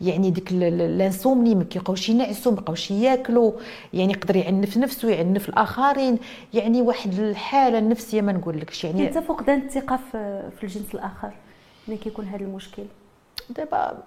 يعني 0.00 0.30
ديك 0.30 0.52
l'insomnie 0.52 1.54
ما 1.54 1.64
كيبقاوش 1.64 2.08
ينعسوا 2.08 2.52
ما 2.52 2.60
بقاوش 2.60 2.90
ياكلوا 2.90 3.52
يعني 3.94 4.12
يقدر 4.12 4.36
يعنف 4.36 4.76
نفسه 4.76 5.10
يعنف 5.10 5.48
الآخرين. 5.48 6.18
يعني 6.54 6.82
واحد 6.82 7.18
الحالة 7.18 7.78
النفسية 7.78 8.20
ما 8.20 8.32
نقولكش. 8.32 8.84
يعني 8.84 9.08
انت 9.08 9.18
فقدان 9.18 9.58
الثقة 9.58 9.96
في 10.56 10.62
الجنس 10.62 10.94
الآخر 10.94 11.30
ملي 11.88 11.96
كيكون 11.96 12.24
هذا 12.24 12.44
المشكل. 12.44 12.82
دابا 13.50 13.98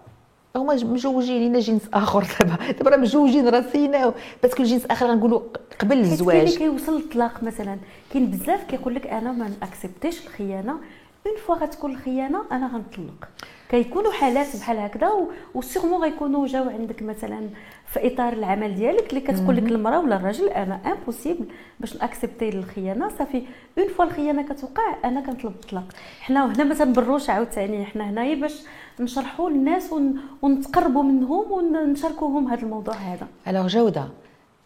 هما 0.56 0.74
مجوجين 0.74 1.40
لينا 1.40 1.60
جنس 1.60 1.82
آخر 1.94 2.24
دابا. 2.40 2.72
دابا 2.72 2.90
راه 2.90 2.98
مجوجين 2.98 3.48
راسينا 3.48 4.14
parce 4.44 4.56
que 4.56 4.64
الجنس 4.64 4.86
الآخر 4.86 5.06
غنقولوا 5.06 5.42
قبل 5.80 5.98
الزواج 6.00 6.36
كاين 6.36 6.48
اللي 6.48 6.58
كيوصل 6.58 6.98
للطلاق 6.98 7.44
مثلا 7.44 7.78
كاين 8.14 8.26
بزاف 8.32 8.64
كيقول 8.64 8.96
لك 8.96 9.08
أنا 9.08 9.32
ما 9.32 9.52
ن 9.62 9.67
accepter 9.67 10.11
يش 10.11 10.28
الخيانة. 10.28 10.80
une 11.28 11.36
fois 11.48 11.56
غتكون 11.56 11.92
الخيانة 11.92 12.42
أنا 12.52 12.68
غنطلق. 12.68 13.28
كيكونوا 13.70 14.12
حالات 14.12 14.56
بحال 14.56 14.78
هكذا 14.78 15.12
و 15.54 15.59
sûrement 15.59 16.02
غيكونوا 16.02 16.48
جاو 16.48 16.70
عندك 16.70 17.02
مثلا 17.02 17.50
في 17.86 18.14
إطار 18.14 18.34
العمل 18.34 18.76
ديالك 18.76 19.10
اللي 19.10 19.22
كتقول 19.22 19.58
لك 19.58 19.64
المرأة 19.64 20.00
ولا 20.00 20.16
الراجل 20.16 20.50
أنا 20.50 20.82
impossible 20.86 21.46
باش 21.80 21.98
ن 21.98 22.03
accepter 22.03 22.50
الخيانة. 22.50 23.10
صافي 23.10 23.44
une 23.78 23.88
fois 23.88 24.06
الخيانة 24.06 24.42
كتوقع 24.42 24.96
أنا 25.06 25.22
كنطلب 25.22 25.52
الطلاق. 25.52 25.86
حنا 26.22 26.46
هنا 26.46 26.64
ما 26.64 26.76
تنبروش 26.76 27.30
عاوتاني 27.30 27.86
حنا 27.86 28.10
هنايا 28.10 28.36
باش 28.36 28.62
نشرحوا 29.00 29.50
للناس 29.50 29.94
ونتقربوا 30.42 31.04
منهم 31.04 31.52
ونشاركوهم 31.52 32.48
هذا 32.48 32.62
الموضوع 32.62 32.94
هذا. 32.94 33.28
alors 33.48 33.68
جودة 33.68 34.08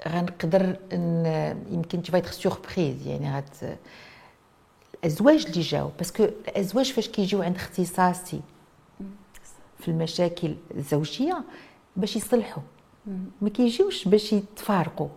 غنقدر 0.07 0.75
يمكن 1.71 2.03
tu 2.03 2.08
vas 2.08 2.15
être 2.15 2.25
surprise 2.25 3.07
يعني 3.07 3.37
غت 3.37 3.77
الازواج 5.03 5.45
اللي 5.45 5.61
جاو 5.61 5.89
parce 5.97 6.13
que 6.13 6.23
الازواج 6.23 6.91
فاش 6.91 7.09
كيجيو 7.09 7.41
عند 7.41 7.55
اختصاصي 7.55 8.41
في 9.79 9.87
المشاكل 9.87 10.55
الزوجية 10.75 11.43
باش 11.95 12.15
يصلحوا 12.15 12.63
ما 13.41 13.49
كيجيوش 13.49 14.07
باش 14.07 14.33
يتفارقوا 14.33 15.07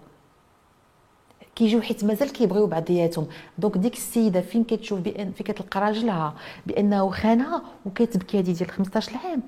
كيجيو 1.57 1.81
حيت 1.81 2.05
مازال 2.05 2.33
كيبغيو 2.33 2.67
بعضياتهم. 2.67 3.27
donc 3.59 3.79
ديك 3.79 3.95
السيدة 3.95 4.41
فين 4.41 4.65
كتشوف 4.65 5.01
بان 5.01 5.33
فين 5.33 5.47
كتلقى 5.47 5.81
راجلها؟ 5.81 6.35
بانه 6.67 7.11
خانها 7.11 7.63
وكتبكي 7.87 8.39
هذه 8.39 8.53
ديال 8.53 8.71
15 8.71 9.13
عام 9.25 9.43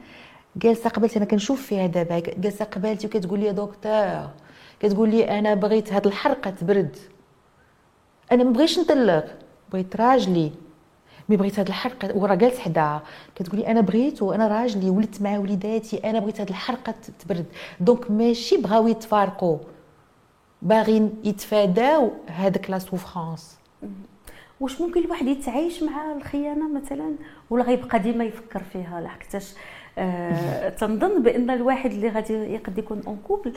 جالسة 0.57 0.91
قبلتي 0.91 1.17
أنا 1.17 1.25
كنشوف 1.25 1.67
فيها 1.67 1.87
دابا. 1.87 2.19
جالسة 2.19 2.65
قبالتي 2.65 3.07
وكتقول 3.07 3.41
لي 3.41 3.53
دكتور 3.53 4.31
كتقول 4.81 5.09
لي 5.09 5.39
أنا 5.39 5.55
بغيت 5.55 5.93
هاد 5.93 6.07
الحرقة 6.07 6.51
تبرد. 6.51 6.97
أنا 8.33 8.45
ما 8.45 8.51
بغيتش 8.51 8.79
نطلق. 8.79 9.39
بغيت 9.73 9.97
راجلي. 9.97 10.53
mais 11.29 11.37
بغيت 11.37 11.59
هاد 11.59 11.67
الحرقة 11.67 12.17
وراه 12.17 12.35
جالس 12.35 12.59
حداها 12.59 13.03
كتقولي 13.35 13.67
أنا 13.67 13.81
بغيت 13.81 14.23
وأنا 14.23 14.49
راجلي 14.49 14.91
ولدت 14.91 15.23
مع 15.23 15.39
وليداتي 15.39 16.11
أنا 16.11 16.19
بغيت 16.19 16.41
هاد 16.41 16.49
الحرقة 16.49 16.95
تبرد. 17.19 17.45
donc 17.81 18.11
ماشي 18.11 18.57
بغاو 18.57 18.89
يتفارقوا. 18.89 19.59
باغيين 20.63 21.13
يتفاداو 21.25 22.11
هذاك 22.27 22.71
la 22.71 22.79
souffrance. 22.79 23.59
واش 24.61 24.81
ممكن 24.81 25.05
الواحد 25.05 25.27
يتعايش 25.27 25.83
مع 25.83 26.13
الخيانة 26.13 26.73
مثلا؟ 26.73 27.15
ولا 27.51 27.65
غيبقى 27.65 27.99
ديما 27.99 28.25
يفكر 28.25 28.63
فيها؟ 28.73 29.01
لحقتاش 29.01 29.55
آه 29.99 30.69
تنظن 30.69 31.23
بأن 31.23 31.51
الواحد 31.51 31.91
اللي 31.91 32.09
غادي 32.09 32.33
يقد 32.33 32.79
يكون 32.79 33.03
اون 33.07 33.19
كوبل 33.29 33.53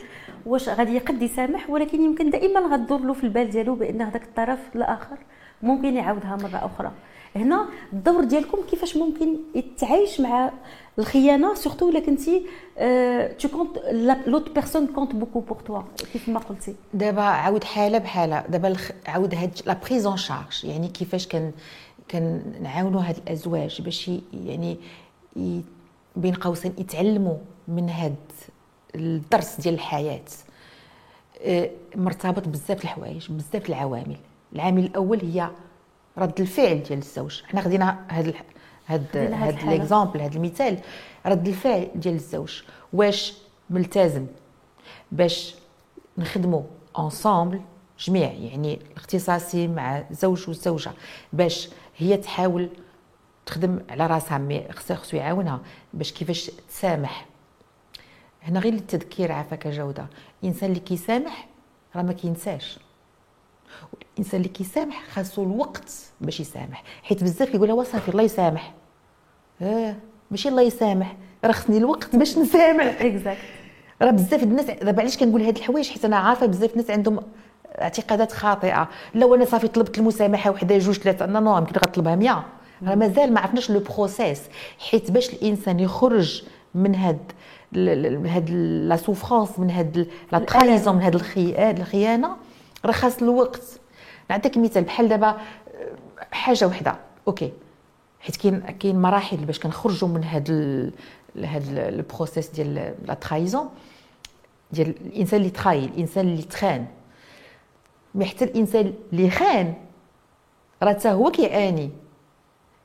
واش 0.46 0.68
غادي 0.68 0.94
يقد 0.94 1.22
يسامح؟ 1.22 1.70
ولكن 1.70 2.02
يمكن 2.02 2.30
دائما 2.30 2.60
غدور 2.60 3.00
له 3.00 3.12
في 3.12 3.24
البال 3.24 3.50
ديالو 3.50 3.74
بأن 3.74 4.02
هذاك 4.02 4.22
الطرف 4.22 4.58
الآخر 4.74 5.16
ممكن 5.62 5.96
يعاودها 5.96 6.36
مرة 6.36 6.66
أخرى. 6.66 6.92
هنا 7.36 7.68
الدور 7.92 8.24
ديالكم 8.24 8.58
كيفاش 8.70 8.96
ممكن 8.96 9.36
يتعايش 9.54 10.20
مع 10.20 10.52
الخيانة 10.98 11.54
سورتو 11.54 11.88
إلا 11.88 12.00
كنتي 12.00 12.46
تو 13.38 13.48
كونت 13.48 13.78
لوت 14.26 14.50
بيرسون 14.50 14.86
كونت 14.86 15.14
بوكو 15.14 15.40
بور 15.40 15.56
توا 15.60 15.82
كيف 16.12 16.28
ما 16.28 16.38
قلتي. 16.38 16.74
دابا 16.94 17.22
عاود 17.22 17.64
حالة 17.64 17.98
بحالة. 17.98 18.44
دابا 18.48 18.76
عاود 19.06 19.34
هاد 19.34 19.58
لا 19.66 19.76
بريزون 19.86 20.16
شارج 20.16 20.64
يعني 20.64 20.88
كيفاش 20.88 21.26
كان 21.26 21.52
كنعاونوا 22.10 23.02
هاد 23.02 23.16
الأزواج 23.16 23.82
باش 23.82 24.10
يعني 24.44 24.76
بين 26.16 26.34
قوسين 26.34 26.74
يتعلموا 26.78 27.36
من 27.68 27.90
هاد 27.90 28.16
الدرس 28.94 29.60
ديال 29.60 29.74
الحياة. 29.74 30.20
أه، 31.42 31.70
مرتبط 31.96 32.48
بزاف 32.48 32.84
الحوايج 32.84 33.30
بزاف 33.30 33.68
العوامل. 33.68 34.16
العامل 34.52 34.84
الأول 34.84 35.20
هي 35.20 35.50
رد 36.18 36.40
الفعل 36.40 36.82
ديال 36.82 36.98
الزوج. 36.98 37.42
حنا 37.42 37.60
خدينا 37.60 38.06
هاد 38.10 38.34
هاد 38.86 39.16
هاد 39.16 39.64
l'exemple 39.64 40.20
هاد 40.20 40.34
المثال. 40.34 40.78
رد 41.26 41.48
الفعل 41.48 41.88
ديال 41.94 42.14
الزوج. 42.14 42.62
واش 42.92 43.34
ملتزم؟ 43.70 44.26
باش 45.12 45.54
نخدموا 46.18 46.62
ensemble 46.98 47.60
جميع 47.98 48.32
يعني 48.32 48.74
الاختصاصي 48.74 49.68
مع 49.68 49.98
الزوج 50.10 50.48
والزوجه 50.48 50.92
باش 51.32 51.68
هي 51.96 52.16
تحاول 52.16 52.68
تخدم 53.46 53.80
على 53.90 54.06
راسها 54.06 54.38
mais 54.38 54.72
خصو 54.72 55.16
يعاونها. 55.16 55.60
باش 55.94 56.12
كيفاش 56.12 56.50
تسامح؟ 56.68 57.26
هنا 58.42 58.60
غير 58.60 58.72
للتذكير 58.72 59.32
عافاك 59.32 59.68
جودة. 59.68 60.06
الانسان 60.42 60.68
اللي 60.68 60.80
كيسامح 60.80 61.48
راه 61.96 62.02
ما 62.02 62.12
كينساش. 62.12 62.78
الإنسان 64.12 64.40
اللي 64.40 64.48
كيسامح 64.48 65.04
خاصو 65.10 65.42
الوقت 65.42 65.92
باش 66.20 66.40
يسامح. 66.40 66.82
حيت 67.02 67.24
بزاف 67.24 67.48
كيقول 67.48 67.86
صافي 67.86 68.08
الله 68.08 68.22
يسامح. 68.22 68.74
آه 69.62 69.96
ماشي 70.30 70.48
الله 70.48 70.62
يسامح. 70.62 71.16
راه 71.44 71.52
خصني 71.52 71.78
الوقت 71.78 72.16
باش 72.16 72.38
نسامح. 72.38 72.84
exact 73.00 73.38
راه 74.02 74.10
بزاف 74.10 74.42
الناس 74.42 74.64
دابا 74.64 75.00
علاش 75.00 75.16
كنقول 75.16 75.42
هاد 75.42 75.56
الحوايج؟ 75.56 75.88
حيت 75.88 76.04
أنا 76.04 76.16
عارفة 76.16 76.46
بزاف 76.46 76.72
الناس 76.72 76.90
عندهم 76.90 77.20
اعتقادات 77.68 78.32
خاطئة. 78.32 78.88
لو 79.14 79.34
أنا 79.34 79.44
صافي 79.44 79.68
طلبت 79.68 79.98
المسامحة 79.98 80.50
وحدة 80.50 80.78
جوج 80.78 80.98
ثلاثة 80.98 81.24
أنا 81.24 81.40
non 81.40 81.58
يمكن 81.58 81.72
غطلبها 81.72 82.16
100 82.16 82.44
راه 82.86 82.94
مازال 82.94 83.34
ما 83.34 83.40
عرفناش 83.40 83.70
le 83.70 83.80
process 83.80 84.40
حيت 84.78 85.10
باش 85.10 85.30
الإنسان 85.32 85.80
يخرج 85.80 86.42
من 86.74 86.94
هاد 86.94 87.32
هاد 88.26 88.50
la 88.88 88.96
souffrance 88.96 89.58
من 89.58 89.70
هاد 89.70 90.08
la 90.32 90.38
trahison 90.38 90.96
من 90.96 91.02
هاد 91.02 91.14
الخيانة 91.78 92.36
راه 92.84 92.92
خاص 92.92 93.22
الوقت. 93.22 93.80
نعطيك 94.30 94.58
مثال 94.58 94.84
بحال 94.84 95.08
دابا 95.08 95.40
حاجة 96.32 96.66
وحدة. 96.66 96.96
OK. 97.28 97.52
حيت 98.20 98.36
كاين 98.36 98.60
كاين 98.60 99.02
مراحل 99.02 99.36
باش 99.36 99.60
كنخرجوا 99.60 100.08
من 100.08 100.24
هاد 100.24 100.50
ال... 100.50 100.92
هاد 101.36 101.78
ال 101.78 101.87
process 101.87 102.48
ديال 102.48 102.94
la 103.06 103.14
trahison 103.14 103.68
ديال 104.72 104.88
الإنسان 104.88 105.40
اللي 105.40 105.50
trahi 105.50 105.84
الإنسان 105.84 106.28
اللي 106.28 106.42
تخان. 106.42 106.86
mais 108.14 108.24
حتى 108.24 108.44
الإنسان 108.44 108.94
اللي 109.12 109.30
خان 109.30 109.74
راه 110.82 110.92
حتى 110.92 111.08
هو 111.08 111.30
كيعاني. 111.30 111.90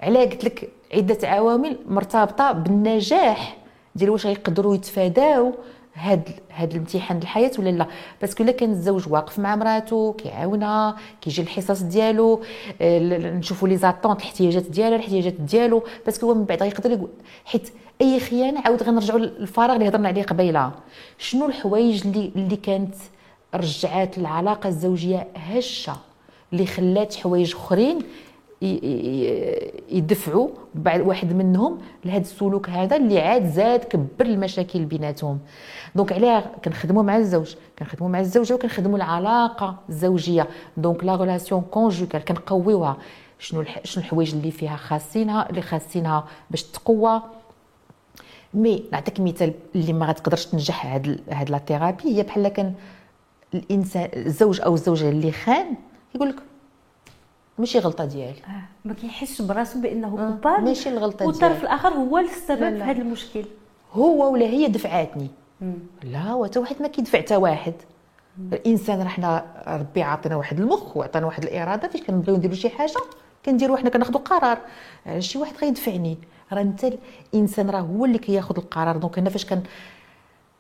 علاه 0.01 0.25
قلت 0.25 0.43
لك 0.43 0.69
عدة 0.93 1.27
عوامل 1.27 1.77
مرتبطة 1.88 2.51
بالنجاح 2.51 3.57
ديال 3.95 4.10
واش 4.10 4.25
غيقدروا 4.25 4.75
يتفاداو. 4.75 5.53
هاد 5.97 6.29
هاد 6.51 6.71
الامتحان 6.71 7.17
الحياة 7.17 7.51
ولا 7.60 7.69
لا؟ 7.69 7.88
parce 8.21 8.35
que 8.35 8.43
إلا 8.43 8.51
كان 8.51 8.71
الزوج 8.71 9.12
واقف 9.12 9.39
مع 9.39 9.55
مراته 9.55 10.15
كيعاونها 10.17 10.95
كيجي 11.21 11.41
الحصص 11.41 11.81
ديالو 11.81 12.41
آه، 12.81 12.99
نشوفوا 13.31 13.67
les 13.67 13.78
attentes 13.78 14.19
الاحتياجات 14.21 14.63
ديالها 14.63 14.95
الاحتياجات 14.95 15.33
ديالو. 15.33 15.83
parce 16.06 16.19
que 16.19 16.28
هو 16.27 16.33
من 16.33 16.43
بعد 16.45 16.63
غيقدر 16.63 16.91
يقول 16.91 17.10
حيت 17.45 17.69
أي 18.01 18.19
خيانة 18.19 18.62
عاود 18.65 18.83
غنرجعوا 18.83 19.19
للفراغ 19.19 19.75
اللي 19.75 19.88
هضرنا 19.88 20.07
عليه 20.07 20.23
قبيلة. 20.23 20.71
شنو 21.17 21.45
الحوايج 21.45 22.07
اللي 22.07 22.31
اللي 22.36 22.55
كانت 22.55 22.95
رجعات 23.55 24.17
العلاقة 24.17 24.67
الزوجية 24.67 25.27
هشة 25.36 25.95
اللي 26.53 26.65
خلات 26.65 27.15
حوايج 27.15 27.55
أخرين 27.55 27.99
يدفعوا 29.89 30.50
بعد 30.76 31.02
واحد 31.02 31.34
منهم 31.34 31.78
لهذا 32.06 32.22
السلوك 32.22 32.70
هذا 32.70 32.96
اللي 32.96 33.20
عاد 33.20 33.46
زاد 33.46 33.84
كبر 33.84 34.26
المشاكل 34.26 34.86
بيناتهم. 34.86 35.39
donc 35.95 36.13
علاه 36.13 36.43
كنخدموا 36.65 37.04
مع 37.04 37.17
الزوج 37.17 37.56
كنخدموا 37.80 38.10
مع 38.10 38.20
الزوجة 38.20 38.54
وكنخدموا 38.54 38.98
العلاقة 38.98 39.76
الزوجية. 39.89 40.48
donc 40.78 41.04
la 41.04 41.15
relation 41.15 41.62
conjugale 41.62 42.26
كنقويوها. 42.26 42.98
شنو 43.39 43.63
شنو 43.84 44.04
الحوايج 44.04 44.36
اللي 44.36 44.52
فيها 44.52 44.76
خاصينها 44.76 45.50
اللي 45.50 45.62
خاصينها 45.62 46.26
باش 46.52 46.63
تقوى. 46.63 47.22
mais 48.54 48.84
نعطيك 48.91 49.20
مثال 49.20 49.54
اللي 49.76 49.93
ما 49.93 50.06
غتقدرش 50.06 50.46
تنجح 50.46 50.86
هاد 50.86 51.20
هاد 51.30 51.50
la 51.50 51.58
thérapie 51.58 52.04
هي 52.17 52.24
بحال 52.24 52.48
كان 52.48 52.74
الانسان 53.54 54.10
الزوج 54.15 54.62
أو 54.62 54.74
الزوجة 54.74 55.10
اللي 55.10 55.32
خان 55.32 55.65
يقول 56.15 56.30
لك 56.30 56.36
ماشي 57.58 57.80
غلطه 57.80 58.06
ديالي 58.06 58.39
آه. 58.48 58.88
ما 58.88 58.93
كيحسش 58.93 59.41
براسو 59.41 59.82
بأنه 59.82 60.10
coupable 60.10 60.52
آه. 60.52 60.62
ماشي 60.62 60.89
الغلطة 60.89 61.17
ديالي 61.17 61.32
والطرف 61.32 61.63
الآخر 61.63 61.89
هو 61.89 62.17
السبب 62.17 62.78
في 62.78 62.84
هذا 62.84 63.02
المشكل 63.02 63.46
هو 63.93 64.34
ولا 64.34 64.46
هي 64.46 64.67
دفعاتني 64.67 65.28
مم. 65.62 65.74
لا 66.04 66.34
وحتى 66.34 66.60
واحد 66.60 66.82
ما 66.82 66.88
كيدفع 66.88 67.20
حتى 67.20 67.36
واحد 67.36 67.74
مم. 68.38 68.54
الإنسان 68.54 69.02
راه 69.02 69.08
حنا 69.08 69.46
ربي 69.67 70.04
عطينا 70.04 70.36
واحد 70.36 70.60
المخ 70.60 70.98
وعطانا 70.98 71.26
واحد 71.26 71.43
الإرادة 71.43 71.88
فاش 71.88 72.02
كنبغيو 72.02 72.38
نديرو 72.38 72.54
شي 72.54 72.70
حاجة 72.70 72.93
كنديرو 73.46 73.78
حنا 73.78 73.89
كناخذوا 73.89 74.22
قرار 74.22 74.58
شي 75.20 75.38
واحد 75.38 75.54
غيدفعني 75.62 76.17
راه 76.54 76.62
انت 76.62 76.93
الإنسان 77.34 77.70
راه 77.70 77.80
هو 77.80 78.06
اللي 78.06 78.17
كياخذ 78.17 78.58
القرار 78.58 78.98
donc 78.97 79.17
أنا 79.17 79.30
فاش 79.30 79.46
كان 79.46 79.63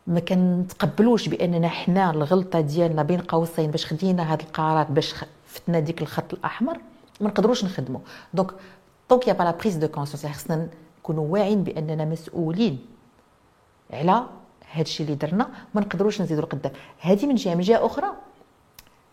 ما 0.07 0.19
كنتقبلوش 0.19 1.29
بأننا 1.29 1.67
حنا 1.67 2.11
الغلطة 2.11 2.61
ديالنا 2.61 3.03
بين 3.03 3.21
قوسين 3.21 3.71
باش 3.71 3.85
خدينا 3.85 4.33
هذا 4.33 4.41
القرار 4.41 4.85
باش 4.89 5.15
فتنا 5.57 5.79
ديك 5.79 6.01
الخط 6.01 6.33
الأحمر 6.33 6.77
ما 7.21 7.27
نقدروش 7.27 7.65
نخدموا 7.65 7.99
donc 8.33 8.51
donc 9.09 9.27
il 9.27 9.33
y 9.33 9.35
a 9.35 9.37
pas 9.37 9.43
la 9.43 9.51
prise 9.51 9.75
de 9.75 9.87
conscience 9.87 10.37
خصنا 10.37 10.67
نكونوا 10.99 11.27
واعيين 11.27 11.63
بأننا 11.63 12.05
مسؤولين 12.05 12.85
على 13.93 14.25
هذا 14.71 14.81
الشيء 14.81 15.05
اللي 15.05 15.17
درنا 15.17 15.49
ما 15.73 15.81
نقدروش 15.81 16.21
نزيدوا 16.21 16.43
لقدام 16.43 16.71
هذه 16.99 17.25
من 17.25 17.35
جهة 17.35 17.55
من 17.55 17.61
جهة 17.61 17.85
أخرى 17.85 18.07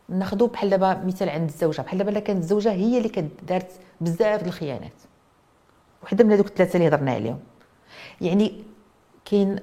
ناخذوا 0.09 0.49
بحال 0.49 0.71
دابا 0.71 0.95
مثال 1.05 1.29
عند 1.29 1.49
الزوجة. 1.49 1.83
بحال 1.83 1.99
دابا 1.99 2.21
كانت 2.21 2.43
الزوجة 2.43 2.73
هي 2.73 2.99
اللي 2.99 3.09
كدارت 3.09 3.71
بزاف 4.01 4.47
الخيانات. 4.47 4.93
وحدة 6.03 6.25
من 6.25 6.33
هذوك 6.33 6.47
الثلاثة 6.47 6.77
اللي 6.77 6.89
هضرنا 6.89 7.13
عليهم. 7.13 7.41
يعني 8.21 8.65
كاين 9.25 9.59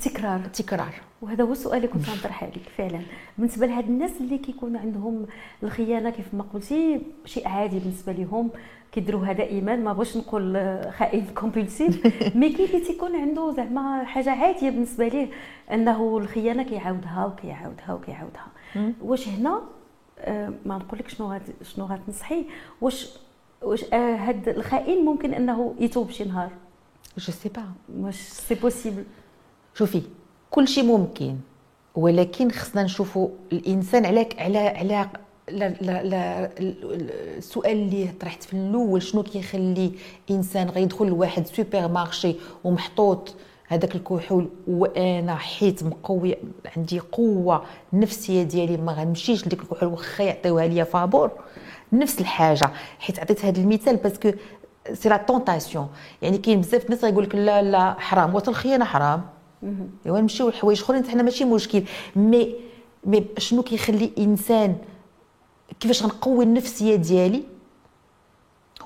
تكرار. 0.00 0.40
تكرار. 0.46 0.94
وهذا 1.24 1.44
هو 1.44 1.52
السؤال 1.52 1.76
اللي 1.76 1.88
كنت 1.88 2.08
غنطرح 2.08 2.42
عليك 2.44 2.68
فعلا. 2.76 3.00
بالنسبة 3.38 3.66
لهاد 3.66 3.88
الناس 3.88 4.20
اللي 4.20 4.38
كيكون 4.38 4.76
عندهم 4.76 5.26
الخيانة 5.62 6.10
كيف 6.10 6.34
ما 6.34 6.44
قلتي 6.54 7.00
شيء 7.24 7.48
عادي 7.48 7.78
بالنسبة 7.78 8.12
لهم 8.12 8.50
كيديروها 8.92 9.32
دائما 9.32 9.76
ما 9.76 9.92
بغيتش 9.92 10.16
نقول 10.16 10.78
خائن 10.98 11.26
compulsif 11.34 12.06
mais 12.36 12.46
اللي 12.46 12.80
تيكون 12.80 13.16
عنده 13.16 13.52
زعما 13.52 14.04
حاجة 14.04 14.30
عادية 14.30 14.70
بالنسبة 14.70 15.08
ليه؟ 15.08 15.28
أنه 15.72 16.18
الخيانة 16.18 16.62
كيعاودها 16.62 17.26
وكيعاودها 17.26 17.94
وكيعاودها. 17.94 18.46
واش 19.02 19.28
هنا؟ 19.28 19.62
آه، 20.18 20.52
ما 20.66 20.78
نقول 20.78 20.98
لك 20.98 21.08
شنو 21.08 21.32
غاد 21.32 21.42
شنو 21.62 21.84
غتنصحي 21.86 22.44
واش 22.80 23.08
واش 23.62 23.84
آه، 23.92 24.16
هاد 24.16 24.48
الخائن 24.48 25.04
ممكن 25.04 25.34
أنه 25.34 25.74
يتوب 25.80 26.10
شي 26.10 26.24
نهار؟ 26.24 26.50
je 27.18 27.32
sais 27.32 27.48
pas 27.48 27.62
واش 27.96 28.16
c'est 28.16 28.54
possible 28.54 29.04
شوفي 29.74 30.02
كل 30.54 30.68
شيء 30.68 30.84
ممكن 30.84 31.36
ولكن 31.94 32.50
خصنا 32.50 32.82
نشوفوا 32.82 33.28
الإنسان 33.52 34.06
على 34.06 34.28
على 34.38 34.58
على 34.58 35.08
لا 35.48 35.68
لا 35.68 36.02
لا 36.02 36.50
السؤال 37.38 37.72
اللي 37.72 38.08
طرحت 38.20 38.42
في 38.42 38.52
الأول 38.54 39.02
شنو 39.02 39.22
كيخلي 39.22 39.92
إنسان 40.30 40.68
غيدخل 40.68 41.06
لواحد 41.06 41.46
supermarché 41.46 42.36
ومحطوط 42.64 43.34
هذاك 43.68 43.94
الكحول؟ 43.94 44.48
وأنا 44.68 45.36
حيت 45.36 45.84
مقوي 45.84 46.36
عندي 46.76 46.98
قوة 46.98 47.64
النفسيه 47.92 48.42
ديالي 48.42 48.76
ما 48.76 48.92
غنمشيش 48.92 49.46
لديك 49.46 49.60
الكحول 49.60 49.88
واخا 49.88 50.24
يعطيوها 50.24 50.66
ليا 50.66 50.84
فابور. 50.84 51.30
نفس 51.92 52.20
الحاجة 52.20 52.70
حيت 52.98 53.18
عطيت 53.18 53.44
هذا 53.44 53.60
المثال 53.60 53.96
parce 53.96 54.17
que 54.17 54.30
c'est 54.92 55.08
la 55.08 55.16
tentation 55.16 55.88
يعني 56.22 56.38
كاين 56.38 56.60
بزاف 56.60 56.84
الناس 56.84 57.04
غيقول 57.04 57.24
لك 57.24 57.34
لا 57.34 57.62
لا 57.62 57.94
حرام. 57.98 58.36
الخيانه 58.36 58.84
حرام. 58.84 59.22
ايوا 60.06 60.20
نمشيو 60.20 60.48
لحوايج 60.48 60.80
اخرين 60.80 61.04
حنا 61.04 61.22
ماشي 61.22 61.44
مشكل. 61.44 61.82
مي 62.16 62.54
مي 63.04 63.24
شنو 63.38 63.62
كيخلي 63.62 64.10
انسان 64.18 64.76
كيفاش 65.80 66.02
غنقوي 66.02 66.44
النفسية 66.44 66.96
ديالي 66.96 67.42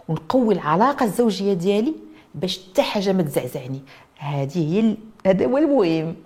ونقوي 0.09 0.55
العلاقة 0.55 1.05
الزوجية 1.05 1.53
ديالي 1.53 1.95
باش 2.35 2.61
حتى 2.69 2.83
حاجة 2.83 3.13
ما 3.13 3.23
تزعزعني؟ 3.23 3.81
هذه 4.19 4.75
هي 4.75 4.97
هذا 5.27 5.47
هو 5.47 5.59
المهم. 5.59 6.17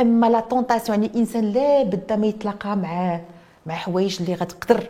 أما 0.00 0.30
la 0.30 0.40
tentation 0.40 1.02
يعني 1.02 1.14
الإنسان 1.14 1.52
لا 1.52 1.82
بد 1.82 2.12
ما 2.12 2.26
يتلاقى 2.26 2.76
مع 2.76 3.20
مع 3.66 3.74
حوايج 3.74 4.16
اللي 4.20 4.34
غتقدر 4.34 4.86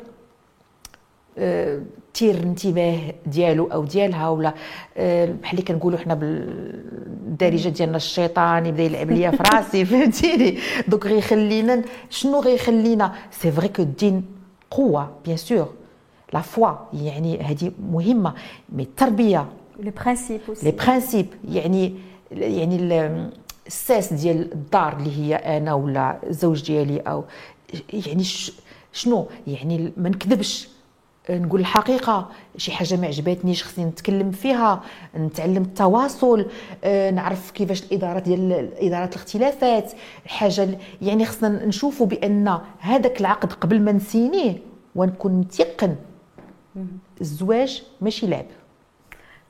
تثير 2.15 2.35
الانتباه 2.35 3.15
ديالو 3.27 3.67
أو 3.73 3.85
ديالها 3.85 4.29
ولا 4.29 4.55
آه، 4.97 5.27
بحال 5.27 5.59
اللي 5.59 5.63
كنقولوا 5.63 5.99
حنا 5.99 6.15
بالدارجه 6.15 7.69
ديالنا 7.69 7.97
الشيطان 7.97 8.67
يبدا 8.67 8.83
يلعب 8.83 9.11
ليا 9.11 9.31
في 9.31 9.43
راسي 9.55 9.85
فهمتيني؟ 9.91 10.59
donc 10.89 11.07
غيخلينا 11.07 11.83
شنو 12.11 12.41
غيخلينا؟ 12.41 13.13
c'est 13.31 13.53
vrai 13.53 13.69
que 13.69 13.83
الدين 13.83 14.25
قوة 14.71 15.11
bien 15.25 15.37
sûr 15.37 15.69
la 16.33 16.41
foi 16.41 16.71
يعني 16.93 17.43
هذه 17.43 17.73
مهمة. 17.93 18.35
mais 18.73 18.83
التربية. 18.83 19.47
les 19.81 19.91
principes 19.91 20.41
les 20.63 20.71
principes 20.71 21.27
يعني 21.49 21.95
يعني 22.33 23.03
الساس 23.67 24.13
ديال 24.13 24.53
الدار 24.53 24.97
اللي 24.97 25.17
هي 25.17 25.35
أنا 25.35 25.75
ولا 25.75 26.19
الزوج 26.27 26.67
ديالي 26.67 27.01
أو 27.01 27.25
يعني 27.93 28.25
شنو؟ 28.93 29.29
يعني 29.47 29.93
ما 29.97 30.09
نكذبش. 30.09 30.69
نقول 31.31 31.61
الحقيقة 31.61 32.29
شي 32.57 32.73
حاجة 32.73 32.97
ما 32.97 33.07
عجبتنيش 33.07 33.65
خصني 33.65 33.85
نتكلم 33.85 34.31
فيها 34.31 34.83
نتعلم 35.17 35.63
التواصل 35.63 36.47
آه، 36.85 37.11
نعرف 37.11 37.51
كيفاش 37.51 37.83
الإدارة 37.83 38.19
ديال 38.19 38.71
إدارة 38.79 39.05
الاختلافات. 39.09 39.93
حاجة 40.27 40.79
يعني 41.03 41.25
خصنا 41.25 41.67
نشوفوا 41.67 42.07
بأن 42.07 42.59
هذاك 42.79 43.21
العقد 43.21 43.53
قبل 43.53 43.81
ما 43.81 43.93
نسينيه 43.93 44.59
ونكون 44.95 45.33
متيقن. 45.33 45.97
الزواج 47.21 47.83
ماشي 48.01 48.27
لعب. 48.27 48.47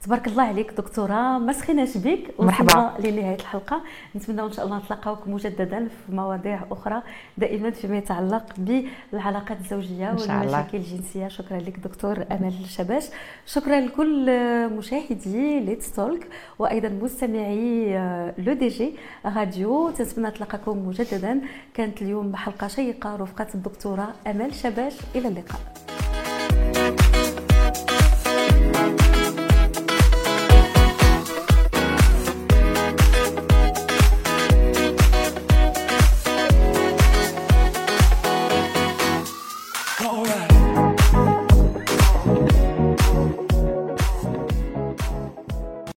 تبارك 0.04 0.26
الله 0.26 0.42
عليك 0.42 0.70
دكتورة 0.70 1.38
ما 1.38 1.52
سخيناش 1.52 1.96
بك 1.96 2.34
مرحبا. 2.38 2.92
لنهاية 2.98 3.34
الحلقة. 3.34 3.82
نتمنى 4.16 4.42
إن 4.42 4.52
شاء 4.52 4.64
الله 4.64 4.78
نتلاقاوك 4.78 5.28
مجددا 5.28 5.88
في 5.88 6.12
مواضيع 6.12 6.60
أخرى 6.70 7.02
دائما 7.38 7.70
فيما 7.70 7.96
يتعلق 7.96 8.44
بالعلاقات 8.58 9.60
الزوجية 9.60 10.08
والمشاكل 10.08 10.78
الجنسية. 10.78 11.28
شكرا 11.28 11.58
لك 11.58 11.78
دكتور 11.78 12.24
أمل 12.32 12.54
الشباش 12.64 13.04
شكرا 13.46 13.80
لكل 13.80 14.30
مشاهدي 14.68 15.60
ليتس 15.60 15.92
توك 15.92 16.20
وأيضا 16.58 16.88
مستمعي 16.88 17.98
لو 18.38 18.52
دي 18.52 18.68
جي 18.68 18.96
راديو. 19.24 19.90
تنتمنى 19.90 20.28
نتلاقاكم 20.28 20.88
مجددا. 20.88 21.40
كانت 21.74 22.02
اليوم 22.02 22.36
حلقه 22.36 22.66
شيقة 22.66 23.16
رفقة 23.16 23.46
الدكتورة 23.54 24.14
أمل 24.26 24.54
شباش. 24.54 24.94
إلى 25.14 25.28
اللقاء. 25.28 25.60